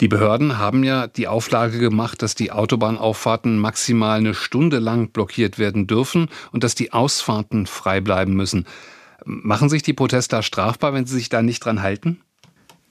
Die 0.02 0.08
Behörden 0.08 0.58
haben 0.58 0.84
ja 0.84 1.08
die 1.08 1.28
Auflage 1.28 1.80
gemacht, 1.80 2.22
dass 2.22 2.36
die 2.36 2.52
Autobahnauffahrten 2.52 3.60
maximal 3.60 4.18
eine 4.18 4.34
Stunde 4.34 4.80
lang 4.80 5.10
blockiert 5.10 5.60
werden 5.60 5.86
dürfen 5.86 6.30
und 6.52 6.64
dass 6.64 6.76
die 6.76 6.92
Ausfahrten 6.94 7.68
frei 7.68 8.02
bleiben 8.02 8.34
müssen. 8.34 8.66
Machen 9.26 9.70
sich 9.70 9.84
die 9.84 9.94
Protester 9.94 10.42
strafbar, 10.42 10.94
wenn 10.94 11.06
sie 11.06 11.16
sich 11.16 11.30
da 11.30 11.42
nicht 11.42 11.64
dran 11.64 11.82
halten? 11.82 12.22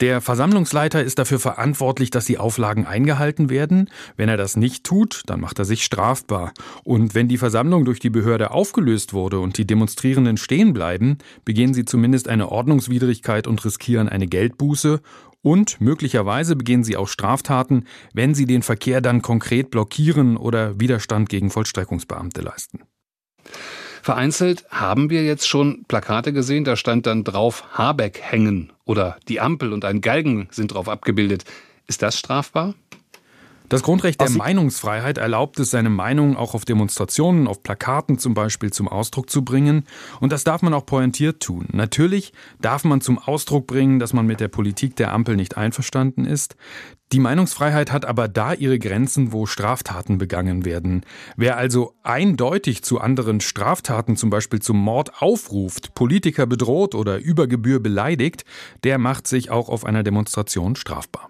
Der 0.02 0.20
Versammlungsleiter 0.20 1.00
ist 1.04 1.20
dafür 1.20 1.38
verantwortlich, 1.38 2.10
dass 2.10 2.24
die 2.24 2.36
Auflagen 2.36 2.88
eingehalten 2.88 3.50
werden. 3.50 3.88
Wenn 4.16 4.28
er 4.28 4.36
das 4.36 4.56
nicht 4.56 4.82
tut, 4.82 5.22
dann 5.26 5.40
macht 5.40 5.60
er 5.60 5.64
sich 5.64 5.84
strafbar. 5.84 6.52
Und 6.82 7.14
wenn 7.14 7.28
die 7.28 7.38
Versammlung 7.38 7.84
durch 7.84 8.00
die 8.00 8.10
Behörde 8.10 8.50
aufgelöst 8.50 9.12
wurde 9.12 9.38
und 9.38 9.58
die 9.58 9.64
Demonstrierenden 9.64 10.38
stehen 10.38 10.72
bleiben, 10.72 11.18
begehen 11.44 11.72
sie 11.72 11.84
zumindest 11.84 12.26
eine 12.26 12.50
Ordnungswidrigkeit 12.50 13.46
und 13.46 13.64
riskieren 13.64 14.08
eine 14.08 14.26
Geldbuße. 14.26 15.00
Und 15.40 15.80
möglicherweise 15.80 16.56
begehen 16.56 16.82
sie 16.82 16.96
auch 16.96 17.06
Straftaten, 17.06 17.84
wenn 18.12 18.34
sie 18.34 18.46
den 18.46 18.64
Verkehr 18.64 19.02
dann 19.02 19.22
konkret 19.22 19.70
blockieren 19.70 20.36
oder 20.36 20.80
Widerstand 20.80 21.28
gegen 21.28 21.48
Vollstreckungsbeamte 21.48 22.40
leisten. 22.40 22.80
Vereinzelt 24.02 24.64
haben 24.68 25.10
wir 25.10 25.22
jetzt 25.22 25.48
schon 25.48 25.84
Plakate 25.84 26.32
gesehen, 26.32 26.64
da 26.64 26.74
stand 26.74 27.06
dann 27.06 27.22
drauf 27.22 27.78
Habeck 27.78 28.20
hängen 28.20 28.72
oder 28.84 29.16
die 29.28 29.40
Ampel 29.40 29.72
und 29.72 29.84
ein 29.84 30.00
Galgen 30.00 30.48
sind 30.50 30.74
drauf 30.74 30.88
abgebildet. 30.88 31.44
Ist 31.86 32.02
das 32.02 32.18
strafbar? 32.18 32.74
Das 33.68 33.82
Grundrecht 33.82 34.20
der 34.20 34.30
Meinungsfreiheit 34.30 35.18
erlaubt 35.18 35.58
es, 35.58 35.70
seine 35.70 35.90
Meinung 35.90 36.36
auch 36.36 36.54
auf 36.54 36.64
Demonstrationen, 36.64 37.46
auf 37.46 37.62
Plakaten 37.62 38.18
zum 38.18 38.34
Beispiel 38.34 38.72
zum 38.72 38.86
Ausdruck 38.86 39.30
zu 39.30 39.44
bringen. 39.44 39.84
Und 40.20 40.30
das 40.32 40.44
darf 40.44 40.62
man 40.62 40.74
auch 40.74 40.84
pointiert 40.84 41.40
tun. 41.40 41.68
Natürlich 41.72 42.32
darf 42.60 42.84
man 42.84 43.00
zum 43.00 43.18
Ausdruck 43.18 43.66
bringen, 43.66 43.98
dass 43.98 44.12
man 44.12 44.26
mit 44.26 44.40
der 44.40 44.48
Politik 44.48 44.96
der 44.96 45.12
Ampel 45.12 45.36
nicht 45.36 45.56
einverstanden 45.56 46.26
ist. 46.26 46.56
Die 47.12 47.20
Meinungsfreiheit 47.20 47.92
hat 47.92 48.06
aber 48.06 48.26
da 48.26 48.54
ihre 48.54 48.78
Grenzen, 48.78 49.32
wo 49.32 49.44
Straftaten 49.44 50.16
begangen 50.16 50.64
werden. 50.64 51.04
Wer 51.36 51.58
also 51.58 51.94
eindeutig 52.02 52.82
zu 52.84 53.00
anderen 53.00 53.40
Straftaten, 53.40 54.16
zum 54.16 54.30
Beispiel 54.30 54.60
zum 54.60 54.78
Mord 54.78 55.20
aufruft, 55.20 55.94
Politiker 55.94 56.46
bedroht 56.46 56.94
oder 56.94 57.18
über 57.18 57.46
Gebühr 57.46 57.80
beleidigt, 57.80 58.46
der 58.82 58.96
macht 58.96 59.26
sich 59.26 59.50
auch 59.50 59.68
auf 59.68 59.84
einer 59.84 60.02
Demonstration 60.02 60.74
strafbar. 60.74 61.28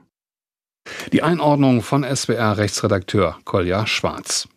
Die 1.12 1.22
Einordnung 1.22 1.82
von 1.82 2.04
SWR-Rechtsredakteur 2.04 3.38
Kolja 3.44 3.86
Schwarz. 3.86 4.48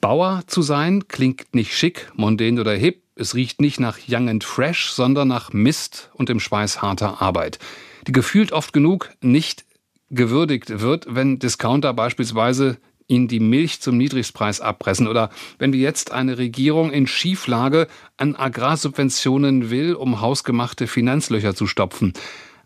Bauer 0.00 0.42
zu 0.46 0.62
sein 0.62 1.08
klingt 1.08 1.54
nicht 1.54 1.76
schick, 1.76 2.10
mondän 2.14 2.58
oder 2.58 2.74
hip. 2.74 3.02
Es 3.16 3.34
riecht 3.34 3.60
nicht 3.60 3.78
nach 3.78 3.98
Young 4.08 4.28
and 4.28 4.44
Fresh, 4.44 4.90
sondern 4.90 5.28
nach 5.28 5.52
Mist 5.52 6.10
und 6.14 6.28
dem 6.28 6.40
Schweiß 6.40 6.82
harter 6.82 7.22
Arbeit, 7.22 7.58
die 8.06 8.12
gefühlt 8.12 8.52
oft 8.52 8.72
genug 8.72 9.10
nicht 9.20 9.64
gewürdigt 10.10 10.80
wird, 10.80 11.06
wenn 11.08 11.38
Discounter 11.38 11.94
beispielsweise 11.94 12.78
ihnen 13.06 13.28
die 13.28 13.40
Milch 13.40 13.80
zum 13.80 13.96
Niedrigstpreis 13.96 14.60
abpressen 14.60 15.06
oder 15.06 15.30
wenn 15.58 15.72
wir 15.72 15.80
jetzt 15.80 16.12
eine 16.12 16.38
Regierung 16.38 16.90
in 16.90 17.06
Schieflage 17.06 17.86
an 18.16 18.34
Agrarsubventionen 18.34 19.70
will, 19.70 19.94
um 19.94 20.20
hausgemachte 20.20 20.86
Finanzlöcher 20.86 21.54
zu 21.54 21.66
stopfen. 21.66 22.14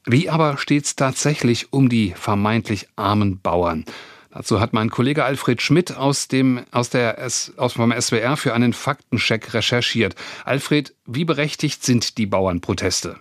Wie 0.04 0.30
aber 0.30 0.58
steht 0.58 0.84
es 0.84 0.96
tatsächlich 0.96 1.72
um 1.72 1.88
die 1.88 2.12
vermeintlich 2.16 2.88
armen 2.96 3.40
Bauern? 3.40 3.84
Dazu 4.30 4.60
hat 4.60 4.72
mein 4.72 4.90
Kollege 4.90 5.24
Alfred 5.24 5.62
Schmidt 5.62 5.96
aus 5.96 6.28
dem, 6.28 6.60
aus 6.70 6.90
der, 6.90 7.18
aus 7.24 7.72
vom 7.72 7.92
SWR 7.98 8.36
für 8.36 8.54
einen 8.54 8.72
Faktencheck 8.72 9.54
recherchiert. 9.54 10.14
Alfred, 10.44 10.94
wie 11.06 11.24
berechtigt 11.24 11.82
sind 11.82 12.18
die 12.18 12.26
Bauernproteste? 12.26 13.16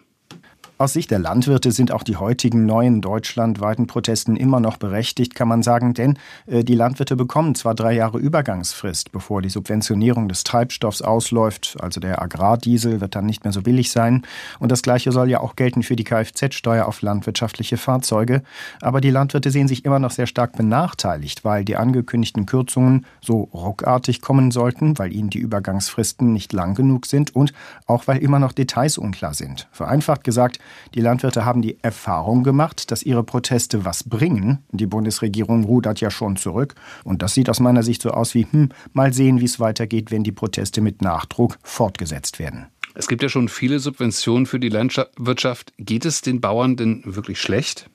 Aus 0.79 0.93
Sicht 0.93 1.09
der 1.09 1.17
Landwirte 1.17 1.71
sind 1.71 1.91
auch 1.91 2.03
die 2.03 2.17
heutigen 2.17 2.67
neuen 2.67 3.01
deutschlandweiten 3.01 3.87
Protesten 3.87 4.35
immer 4.35 4.59
noch 4.59 4.77
berechtigt, 4.77 5.33
kann 5.33 5.47
man 5.47 5.63
sagen, 5.63 5.95
denn 5.95 6.19
äh, 6.45 6.63
die 6.63 6.75
Landwirte 6.75 7.15
bekommen 7.15 7.55
zwar 7.55 7.73
drei 7.73 7.93
Jahre 7.93 8.19
Übergangsfrist, 8.19 9.11
bevor 9.11 9.41
die 9.41 9.49
Subventionierung 9.49 10.29
des 10.29 10.43
Treibstoffs 10.43 11.01
ausläuft, 11.01 11.77
also 11.79 11.99
der 11.99 12.21
Agrardiesel 12.21 13.01
wird 13.01 13.15
dann 13.15 13.25
nicht 13.25 13.43
mehr 13.43 13.53
so 13.53 13.63
billig 13.63 13.89
sein, 13.89 14.21
und 14.59 14.71
das 14.71 14.83
gleiche 14.83 15.11
soll 15.11 15.31
ja 15.31 15.39
auch 15.39 15.55
gelten 15.55 15.81
für 15.81 15.95
die 15.95 16.03
Kfz-Steuer 16.03 16.85
auf 16.85 17.01
landwirtschaftliche 17.01 17.77
Fahrzeuge, 17.77 18.43
aber 18.79 19.01
die 19.01 19.09
Landwirte 19.09 19.49
sehen 19.49 19.67
sich 19.67 19.83
immer 19.83 19.97
noch 19.97 20.11
sehr 20.11 20.27
stark 20.27 20.55
benachteiligt, 20.55 21.43
weil 21.43 21.65
die 21.65 21.75
angekündigten 21.75 22.45
Kürzungen 22.45 23.07
so 23.19 23.49
ruckartig 23.51 24.21
kommen 24.21 24.51
sollten, 24.51 24.99
weil 24.99 25.11
ihnen 25.11 25.31
die 25.31 25.39
Übergangsfristen 25.39 26.33
nicht 26.33 26.53
lang 26.53 26.75
genug 26.75 27.07
sind 27.07 27.35
und 27.35 27.51
auch 27.87 28.05
weil 28.05 28.19
immer 28.19 28.37
noch 28.37 28.51
Details 28.51 28.99
unklar 28.99 29.33
sind. 29.33 29.67
Vereinfacht 29.71 30.23
gesagt, 30.23 30.59
die 30.95 31.01
Landwirte 31.01 31.45
haben 31.45 31.61
die 31.61 31.77
Erfahrung 31.81 32.43
gemacht, 32.43 32.91
dass 32.91 33.03
ihre 33.03 33.23
Proteste 33.23 33.85
was 33.85 34.03
bringen. 34.03 34.59
Die 34.71 34.85
Bundesregierung 34.85 35.63
rudert 35.63 36.01
ja 36.01 36.11
schon 36.11 36.35
zurück. 36.35 36.75
Und 37.03 37.21
das 37.21 37.33
sieht 37.33 37.49
aus 37.49 37.59
meiner 37.59 37.83
Sicht 37.83 38.01
so 38.01 38.11
aus 38.11 38.33
wie, 38.33 38.47
hm, 38.49 38.69
mal 38.93 39.13
sehen, 39.13 39.39
wie 39.39 39.45
es 39.45 39.59
weitergeht, 39.59 40.11
wenn 40.11 40.23
die 40.23 40.31
Proteste 40.31 40.81
mit 40.81 41.01
Nachdruck 41.01 41.57
fortgesetzt 41.63 42.39
werden. 42.39 42.67
Es 42.95 43.07
gibt 43.07 43.21
ja 43.21 43.29
schon 43.29 43.47
viele 43.47 43.79
Subventionen 43.79 44.47
für 44.47 44.59
die 44.59 44.69
Landwirtschaft. 44.69 45.71
Geht 45.77 46.03
es 46.05 46.21
den 46.21 46.41
Bauern 46.41 46.77
denn 46.77 47.03
wirklich 47.05 47.39
schlecht? 47.39 47.91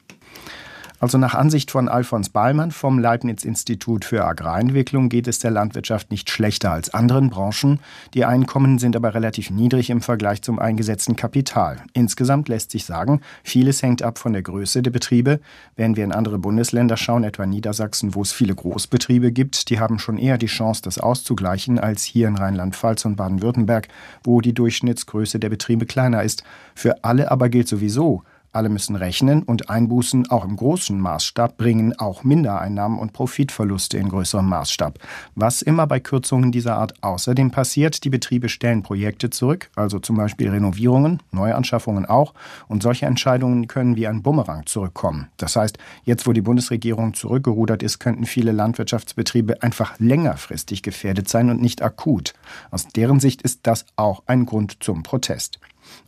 Also 1.02 1.18
nach 1.18 1.34
Ansicht 1.34 1.72
von 1.72 1.88
Alfons 1.88 2.28
Ballmann 2.28 2.70
vom 2.70 3.00
Leibniz-Institut 3.00 4.04
für 4.04 4.24
Agrarentwicklung 4.24 5.08
geht 5.08 5.26
es 5.26 5.40
der 5.40 5.50
Landwirtschaft 5.50 6.12
nicht 6.12 6.30
schlechter 6.30 6.70
als 6.70 6.94
anderen 6.94 7.28
Branchen. 7.28 7.80
Die 8.14 8.24
Einkommen 8.24 8.78
sind 8.78 8.94
aber 8.94 9.12
relativ 9.12 9.50
niedrig 9.50 9.90
im 9.90 10.00
Vergleich 10.00 10.42
zum 10.42 10.60
eingesetzten 10.60 11.16
Kapital. 11.16 11.78
Insgesamt 11.92 12.48
lässt 12.48 12.70
sich 12.70 12.84
sagen, 12.84 13.20
vieles 13.42 13.82
hängt 13.82 14.04
ab 14.04 14.16
von 14.16 14.32
der 14.32 14.42
Größe 14.42 14.80
der 14.80 14.92
Betriebe. 14.92 15.40
Wenn 15.74 15.96
wir 15.96 16.04
in 16.04 16.12
andere 16.12 16.38
Bundesländer 16.38 16.96
schauen, 16.96 17.24
etwa 17.24 17.46
Niedersachsen, 17.46 18.14
wo 18.14 18.22
es 18.22 18.30
viele 18.30 18.54
Großbetriebe 18.54 19.32
gibt, 19.32 19.70
die 19.70 19.80
haben 19.80 19.98
schon 19.98 20.18
eher 20.18 20.38
die 20.38 20.46
Chance, 20.46 20.82
das 20.82 20.98
auszugleichen, 20.98 21.80
als 21.80 22.04
hier 22.04 22.28
in 22.28 22.36
Rheinland-Pfalz 22.36 23.06
und 23.06 23.16
Baden-Württemberg, 23.16 23.88
wo 24.22 24.40
die 24.40 24.54
Durchschnittsgröße 24.54 25.40
der 25.40 25.50
Betriebe 25.50 25.84
kleiner 25.84 26.22
ist. 26.22 26.44
Für 26.76 27.02
alle 27.02 27.32
aber 27.32 27.48
gilt 27.48 27.66
sowieso, 27.66 28.22
alle 28.52 28.68
müssen 28.68 28.96
rechnen 28.96 29.42
und 29.42 29.70
Einbußen 29.70 30.30
auch 30.30 30.44
im 30.44 30.56
großen 30.56 31.00
Maßstab 31.00 31.56
bringen 31.56 31.98
auch 31.98 32.22
Mindereinnahmen 32.22 32.98
und 32.98 33.12
Profitverluste 33.12 33.96
in 33.98 34.08
größerem 34.08 34.46
Maßstab. 34.46 34.98
Was 35.34 35.62
immer 35.62 35.86
bei 35.86 36.00
Kürzungen 36.00 36.52
dieser 36.52 36.76
Art 36.76 37.02
außerdem 37.02 37.50
passiert, 37.50 38.04
die 38.04 38.10
Betriebe 38.10 38.48
stellen 38.48 38.82
Projekte 38.82 39.30
zurück, 39.30 39.70
also 39.74 39.98
zum 39.98 40.16
Beispiel 40.16 40.50
Renovierungen, 40.50 41.20
Neuanschaffungen 41.30 42.06
auch, 42.06 42.34
und 42.68 42.82
solche 42.82 43.06
Entscheidungen 43.06 43.68
können 43.68 43.96
wie 43.96 44.06
ein 44.06 44.22
Bumerang 44.22 44.66
zurückkommen. 44.66 45.28
Das 45.38 45.56
heißt, 45.56 45.78
jetzt 46.04 46.26
wo 46.26 46.32
die 46.32 46.42
Bundesregierung 46.42 47.14
zurückgerudert 47.14 47.82
ist, 47.82 47.98
könnten 47.98 48.26
viele 48.26 48.52
Landwirtschaftsbetriebe 48.52 49.62
einfach 49.62 49.98
längerfristig 49.98 50.82
gefährdet 50.82 51.28
sein 51.28 51.50
und 51.50 51.60
nicht 51.60 51.82
akut. 51.82 52.34
Aus 52.70 52.86
deren 52.88 53.20
Sicht 53.20 53.42
ist 53.42 53.60
das 53.62 53.86
auch 53.96 54.22
ein 54.26 54.46
Grund 54.46 54.82
zum 54.82 55.02
Protest. 55.02 55.58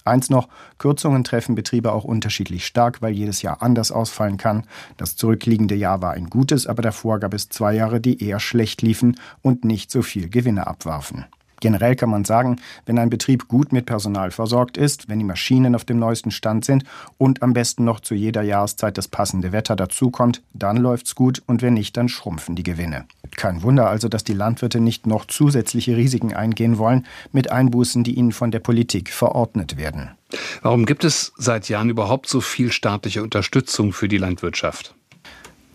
Eins 0.04 0.30
noch, 0.30 0.48
Kürzungen 0.78 1.24
treffen 1.24 1.54
Betriebe 1.54 1.92
auch 1.92 2.04
unterschiedlich 2.04 2.66
stark, 2.66 3.02
weil 3.02 3.12
jedes 3.12 3.42
Jahr 3.42 3.62
anders 3.62 3.92
ausfallen 3.92 4.36
kann. 4.36 4.66
Das 4.96 5.16
zurückliegende 5.16 5.74
Jahr 5.74 6.02
war 6.02 6.12
ein 6.12 6.30
gutes, 6.30 6.66
aber 6.66 6.82
davor 6.82 7.20
gab 7.20 7.34
es 7.34 7.48
zwei 7.48 7.74
Jahre, 7.74 8.00
die 8.00 8.22
eher 8.22 8.40
schlecht 8.40 8.82
liefen 8.82 9.18
und 9.42 9.64
nicht 9.64 9.90
so 9.90 10.02
viel 10.02 10.28
Gewinne 10.28 10.66
abwarfen. 10.66 11.24
Generell 11.64 11.96
kann 11.96 12.10
man 12.10 12.26
sagen, 12.26 12.60
wenn 12.84 12.98
ein 12.98 13.08
Betrieb 13.08 13.48
gut 13.48 13.72
mit 13.72 13.86
Personal 13.86 14.30
versorgt 14.30 14.76
ist, 14.76 15.08
wenn 15.08 15.18
die 15.18 15.24
Maschinen 15.24 15.74
auf 15.74 15.86
dem 15.86 15.98
neuesten 15.98 16.30
Stand 16.30 16.66
sind 16.66 16.84
und 17.16 17.42
am 17.42 17.54
besten 17.54 17.84
noch 17.84 18.00
zu 18.00 18.14
jeder 18.14 18.42
Jahreszeit 18.42 18.98
das 18.98 19.08
passende 19.08 19.50
Wetter 19.50 19.74
dazukommt, 19.74 20.42
dann 20.52 20.76
läuft's 20.76 21.14
gut 21.14 21.42
und 21.46 21.62
wenn 21.62 21.72
nicht, 21.72 21.96
dann 21.96 22.10
schrumpfen 22.10 22.54
die 22.54 22.64
Gewinne. 22.64 23.06
Kein 23.34 23.62
Wunder 23.62 23.88
also, 23.88 24.10
dass 24.10 24.24
die 24.24 24.34
Landwirte 24.34 24.78
nicht 24.78 25.06
noch 25.06 25.24
zusätzliche 25.24 25.96
Risiken 25.96 26.34
eingehen 26.34 26.76
wollen 26.76 27.06
mit 27.32 27.50
Einbußen, 27.50 28.04
die 28.04 28.12
ihnen 28.12 28.32
von 28.32 28.50
der 28.50 28.60
Politik 28.60 29.08
verordnet 29.08 29.78
werden. 29.78 30.10
Warum 30.60 30.84
gibt 30.84 31.02
es 31.02 31.32
seit 31.38 31.70
Jahren 31.70 31.88
überhaupt 31.88 32.28
so 32.28 32.42
viel 32.42 32.72
staatliche 32.72 33.22
Unterstützung 33.22 33.94
für 33.94 34.08
die 34.08 34.18
Landwirtschaft? 34.18 34.94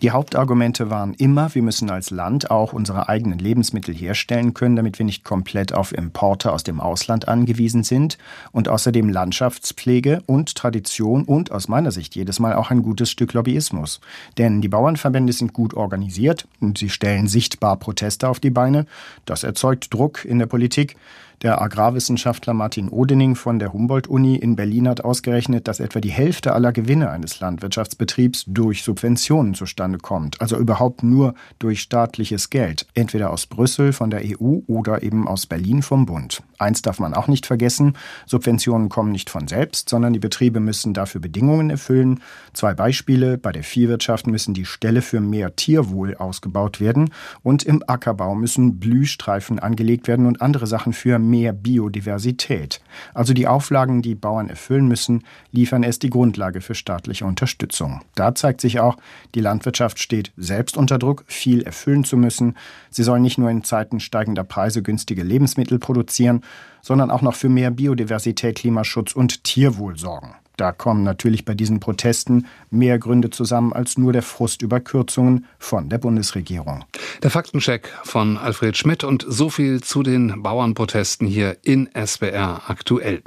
Die 0.02 0.12
Hauptargumente 0.12 0.88
waren 0.88 1.12
immer, 1.12 1.54
wir 1.54 1.60
müssen 1.60 1.90
als 1.90 2.10
Land 2.10 2.50
auch 2.50 2.72
unsere 2.72 3.10
eigenen 3.10 3.38
Lebensmittel 3.38 3.94
herstellen 3.94 4.54
können, 4.54 4.74
damit 4.74 4.98
wir 4.98 5.04
nicht 5.04 5.24
komplett 5.24 5.74
auf 5.74 5.92
Importe 5.92 6.52
aus 6.52 6.64
dem 6.64 6.80
Ausland 6.80 7.28
angewiesen 7.28 7.84
sind 7.84 8.16
und 8.50 8.70
außerdem 8.70 9.10
Landschaftspflege 9.10 10.22
und 10.24 10.54
Tradition 10.54 11.24
und 11.24 11.52
aus 11.52 11.68
meiner 11.68 11.90
Sicht 11.90 12.16
jedes 12.16 12.40
Mal 12.40 12.54
auch 12.54 12.70
ein 12.70 12.82
gutes 12.82 13.10
Stück 13.10 13.34
Lobbyismus. 13.34 14.00
Denn 14.38 14.62
die 14.62 14.68
Bauernverbände 14.68 15.34
sind 15.34 15.52
gut 15.52 15.74
organisiert 15.74 16.48
und 16.60 16.78
sie 16.78 16.88
stellen 16.88 17.28
sichtbar 17.28 17.76
Proteste 17.76 18.30
auf 18.30 18.40
die 18.40 18.48
Beine. 18.48 18.86
Das 19.26 19.42
erzeugt 19.42 19.92
Druck 19.92 20.24
in 20.24 20.38
der 20.38 20.46
Politik. 20.46 20.96
Der 21.42 21.62
Agrarwissenschaftler 21.62 22.52
Martin 22.52 22.90
Odening 22.90 23.34
von 23.34 23.58
der 23.58 23.72
Humboldt-Uni 23.72 24.36
in 24.36 24.56
Berlin 24.56 24.86
hat 24.86 25.02
ausgerechnet, 25.02 25.68
dass 25.68 25.80
etwa 25.80 25.98
die 25.98 26.10
Hälfte 26.10 26.52
aller 26.52 26.70
Gewinne 26.70 27.08
eines 27.08 27.40
Landwirtschaftsbetriebs 27.40 28.44
durch 28.46 28.82
Subventionen 28.82 29.54
zustande 29.54 29.96
kommt, 29.96 30.38
also 30.42 30.58
überhaupt 30.58 31.02
nur 31.02 31.32
durch 31.58 31.80
staatliches 31.80 32.50
Geld, 32.50 32.86
entweder 32.92 33.30
aus 33.30 33.46
Brüssel 33.46 33.94
von 33.94 34.10
der 34.10 34.20
EU 34.22 34.58
oder 34.66 35.02
eben 35.02 35.26
aus 35.26 35.46
Berlin 35.46 35.80
vom 35.80 36.04
Bund. 36.04 36.42
Eins 36.58 36.82
darf 36.82 36.98
man 36.98 37.14
auch 37.14 37.26
nicht 37.26 37.46
vergessen, 37.46 37.94
Subventionen 38.26 38.90
kommen 38.90 39.10
nicht 39.10 39.30
von 39.30 39.48
selbst, 39.48 39.88
sondern 39.88 40.12
die 40.12 40.18
Betriebe 40.18 40.60
müssen 40.60 40.92
dafür 40.92 41.22
Bedingungen 41.22 41.70
erfüllen. 41.70 42.20
Zwei 42.52 42.74
Beispiele, 42.74 43.38
bei 43.38 43.50
der 43.50 43.64
Viehwirtschaft 43.64 44.26
müssen 44.26 44.52
die 44.52 44.66
Ställe 44.66 45.00
für 45.00 45.20
mehr 45.20 45.56
Tierwohl 45.56 46.16
ausgebaut 46.16 46.80
werden 46.82 47.14
und 47.42 47.62
im 47.62 47.82
Ackerbau 47.86 48.34
müssen 48.34 48.78
Blühstreifen 48.78 49.58
angelegt 49.58 50.06
werden 50.06 50.26
und 50.26 50.42
andere 50.42 50.66
Sachen 50.66 50.92
für 50.92 51.18
mehr 51.30 51.52
Biodiversität. 51.52 52.80
Also 53.14 53.32
die 53.32 53.46
Auflagen, 53.46 54.02
die 54.02 54.14
Bauern 54.14 54.48
erfüllen 54.48 54.88
müssen, 54.88 55.24
liefern 55.52 55.82
erst 55.82 56.02
die 56.02 56.10
Grundlage 56.10 56.60
für 56.60 56.74
staatliche 56.74 57.24
Unterstützung. 57.24 58.02
Da 58.14 58.34
zeigt 58.34 58.60
sich 58.60 58.80
auch, 58.80 58.96
die 59.34 59.40
Landwirtschaft 59.40 59.98
steht 59.98 60.32
selbst 60.36 60.76
unter 60.76 60.98
Druck, 60.98 61.24
viel 61.26 61.62
erfüllen 61.62 62.04
zu 62.04 62.16
müssen. 62.16 62.56
Sie 62.90 63.02
soll 63.02 63.20
nicht 63.20 63.38
nur 63.38 63.50
in 63.50 63.64
Zeiten 63.64 64.00
steigender 64.00 64.44
Preise 64.44 64.82
günstige 64.82 65.22
Lebensmittel 65.22 65.78
produzieren, 65.78 66.42
sondern 66.82 67.10
auch 67.10 67.22
noch 67.22 67.34
für 67.34 67.48
mehr 67.48 67.70
Biodiversität, 67.70 68.56
Klimaschutz 68.56 69.12
und 69.12 69.44
Tierwohl 69.44 69.96
sorgen. 69.96 70.34
Da 70.60 70.72
kommen 70.72 71.04
natürlich 71.04 71.46
bei 71.46 71.54
diesen 71.54 71.80
Protesten 71.80 72.46
mehr 72.70 72.98
Gründe 72.98 73.30
zusammen 73.30 73.72
als 73.72 73.96
nur 73.96 74.12
der 74.12 74.20
Frust 74.20 74.60
über 74.60 74.78
Kürzungen 74.78 75.46
von 75.58 75.88
der 75.88 75.96
Bundesregierung. 75.96 76.84
Der 77.22 77.30
Faktencheck 77.30 77.88
von 78.04 78.36
Alfred 78.36 78.76
Schmidt 78.76 79.02
und 79.02 79.24
so 79.26 79.48
viel 79.48 79.80
zu 79.80 80.02
den 80.02 80.42
Bauernprotesten 80.42 81.26
hier 81.26 81.56
in 81.62 81.88
SBR 81.94 82.68
aktuell. 82.68 83.22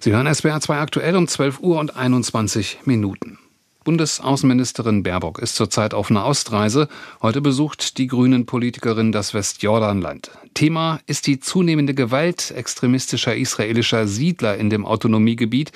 Sie 0.00 0.10
hören 0.10 0.26
SBR 0.26 0.60
2 0.60 0.80
aktuell 0.80 1.14
um 1.14 1.28
12 1.28 1.60
Uhr 1.60 1.78
und 1.78 1.96
21 1.96 2.80
Minuten. 2.84 3.38
Bundesaußenministerin 3.84 5.04
Baerbock 5.04 5.38
ist 5.38 5.54
zurzeit 5.54 5.94
auf 5.94 6.10
einer 6.10 6.26
Ostreise. 6.26 6.88
Heute 7.22 7.40
besucht 7.40 7.98
die 7.98 8.08
Grünen-Politikerin 8.08 9.12
das 9.12 9.32
Westjordanland. 9.32 10.32
Thema 10.54 10.98
ist 11.06 11.28
die 11.28 11.38
zunehmende 11.38 11.94
Gewalt 11.94 12.50
extremistischer 12.50 13.36
israelischer 13.36 14.08
Siedler 14.08 14.56
in 14.56 14.70
dem 14.70 14.84
Autonomiegebiet, 14.84 15.70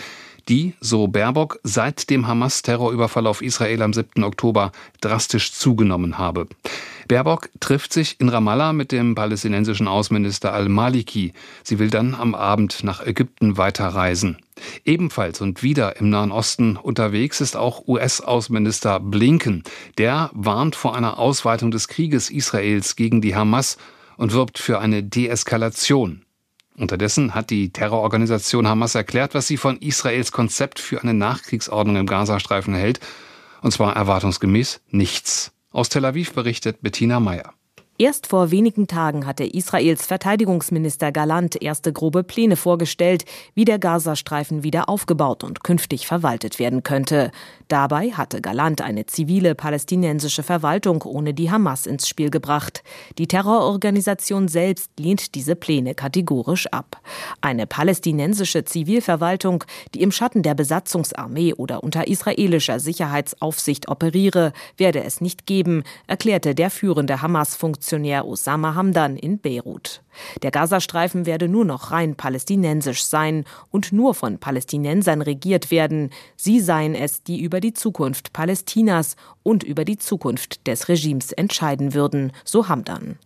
die, 0.51 0.75
so 0.81 1.07
Baerbock, 1.07 1.61
seit 1.63 2.11
dem 2.11 2.27
Hamas-Terrorüberfall 2.27 3.27
auf 3.27 3.41
Israel 3.41 3.83
am 3.83 3.93
7. 3.93 4.25
Oktober 4.25 4.73
drastisch 5.01 5.53
zugenommen 5.53 6.19
habe. 6.19 6.49
Baerbock 7.09 7.49
trifft 7.61 7.93
sich 7.93 8.21
in 8.21 8.29
Ramallah 8.29 8.73
mit 8.73 8.93
dem 8.93 9.15
palästinensischen 9.15 9.89
Außenminister 9.89 10.53
al-Maliki. 10.53 11.33
Sie 11.63 11.79
will 11.79 11.91
dann 11.91 12.15
am 12.15 12.35
Abend 12.35 12.85
nach 12.85 13.05
Ägypten 13.05 13.57
weiterreisen. 13.57 14.39
Ebenfalls 14.85 15.41
und 15.41 15.63
wieder 15.63 15.97
im 15.97 16.11
Nahen 16.11 16.33
Osten 16.33 16.77
unterwegs 16.77 17.41
ist 17.41 17.57
auch 17.57 17.89
US-Außenminister 17.89 19.01
Blinken. 19.01 19.65
Der 19.99 20.31
warnt 20.35 20.77
vor 20.77 20.95
einer 20.95 21.19
Ausweitung 21.19 21.71
des 21.71 21.89
Krieges 21.89 22.31
Israels 22.31 22.97
gegen 22.97 23.21
die 23.21 23.35
Hamas 23.35 23.79
und 24.17 24.33
wirbt 24.33 24.59
für 24.59 24.79
eine 24.81 25.03
Deeskalation. 25.03 26.23
Unterdessen 26.81 27.35
hat 27.35 27.51
die 27.51 27.73
Terrororganisation 27.73 28.67
Hamas 28.67 28.95
erklärt, 28.95 29.35
was 29.35 29.47
sie 29.47 29.57
von 29.57 29.77
Israels 29.79 30.33
Konzept 30.33 30.81
für 30.81 31.03
eine 31.03 31.15
Nachkriegsordnung 31.15 31.97
im 31.97 32.07
Gazastreifen 32.07 32.75
hält, 32.75 33.01
und 33.63 33.73
zwar 33.73 33.95
erwartungsgemäß 33.95 34.81
nichts. 34.89 35.53
Aus 35.71 35.91
Tel 35.91 36.05
Aviv 36.05 36.33
berichtet 36.33 36.83
Bettina 36.83 37.21
Meyer. 37.21 37.53
Erst 38.01 38.29
vor 38.29 38.51
wenigen 38.51 38.87
Tagen 38.87 39.27
hatte 39.27 39.45
Israels 39.45 40.07
Verteidigungsminister 40.07 41.13
Galant 41.13 41.61
erste 41.61 41.93
grobe 41.93 42.25
Pläne 42.25 42.57
vorgestellt, 42.57 43.27
wie 43.55 43.67
der 43.67 43.79
Gazastreifen 43.79 44.63
wieder 44.63 44.89
aufgebaut 44.89 45.45
und 45.45 45.63
künftig 45.63 46.07
verwaltet 46.07 46.59
werden 46.59 46.83
könnte. 46.83 47.31
Dabei 47.69 48.13
hatte 48.13 48.41
Galant 48.41 48.81
eine 48.81 49.05
zivile 49.05 49.55
palästinensische 49.55 50.43
Verwaltung 50.43 51.03
ohne 51.03 51.35
die 51.35 51.51
Hamas 51.51 51.85
ins 51.85 52.09
Spiel 52.09 52.31
gebracht. 52.31 52.83
Die 53.19 53.29
Terrororganisation 53.29 54.49
selbst 54.49 54.93
lehnt 54.99 55.35
diese 55.35 55.55
Pläne 55.55 55.95
kategorisch 55.95 56.69
ab. 56.69 57.03
Eine 57.43 57.67
palästinensische 57.67 58.65
Zivilverwaltung, 58.65 59.65
die 59.93 60.01
im 60.01 60.11
Schatten 60.11 60.43
der 60.43 60.55
Besatzungsarmee 60.55 61.53
oder 61.53 61.85
unter 61.85 62.09
israelischer 62.09 62.81
Sicherheitsaufsicht 62.81 63.91
operiere, 63.91 64.55
werde 64.79 65.05
es 65.05 65.21
nicht 65.21 65.45
geben, 65.45 65.85
erklärte 66.07 66.55
der 66.55 66.71
führende 66.71 67.21
Hamas-Funktionär 67.21 67.90
Revolutionär 67.91 68.25
Osama 68.25 68.75
Hamdan 68.77 69.17
in 69.17 69.41
Beirut. 69.41 70.03
Der 70.43 70.53
Gazastreifen 70.53 71.27
werde 71.27 71.49
nur 71.49 71.65
noch 71.65 71.91
rein 71.91 72.15
palästinensisch 72.15 73.05
sein 73.05 73.45
und 73.71 73.93
nur 73.93 74.15
von 74.15 74.39
Palästinensern 74.39 75.23
regiert 75.23 75.73
werden. 75.73 76.11
Sie 76.37 76.61
seien 76.61 76.95
es, 76.95 77.25
die 77.25 77.41
über 77.41 77.61
die 77.61 77.75
Zukunft 77.75 78.33
Palästinas 78.33 79.17
und 79.43 79.65
über 79.65 79.85
die 79.85 79.99
Zukunft 79.99 80.67
des 80.69 80.89
Regimes 80.89 81.33
entscheiden 81.33 81.93
würden, 81.93 82.33
so 82.45 82.69
Hamdan. 82.69 83.19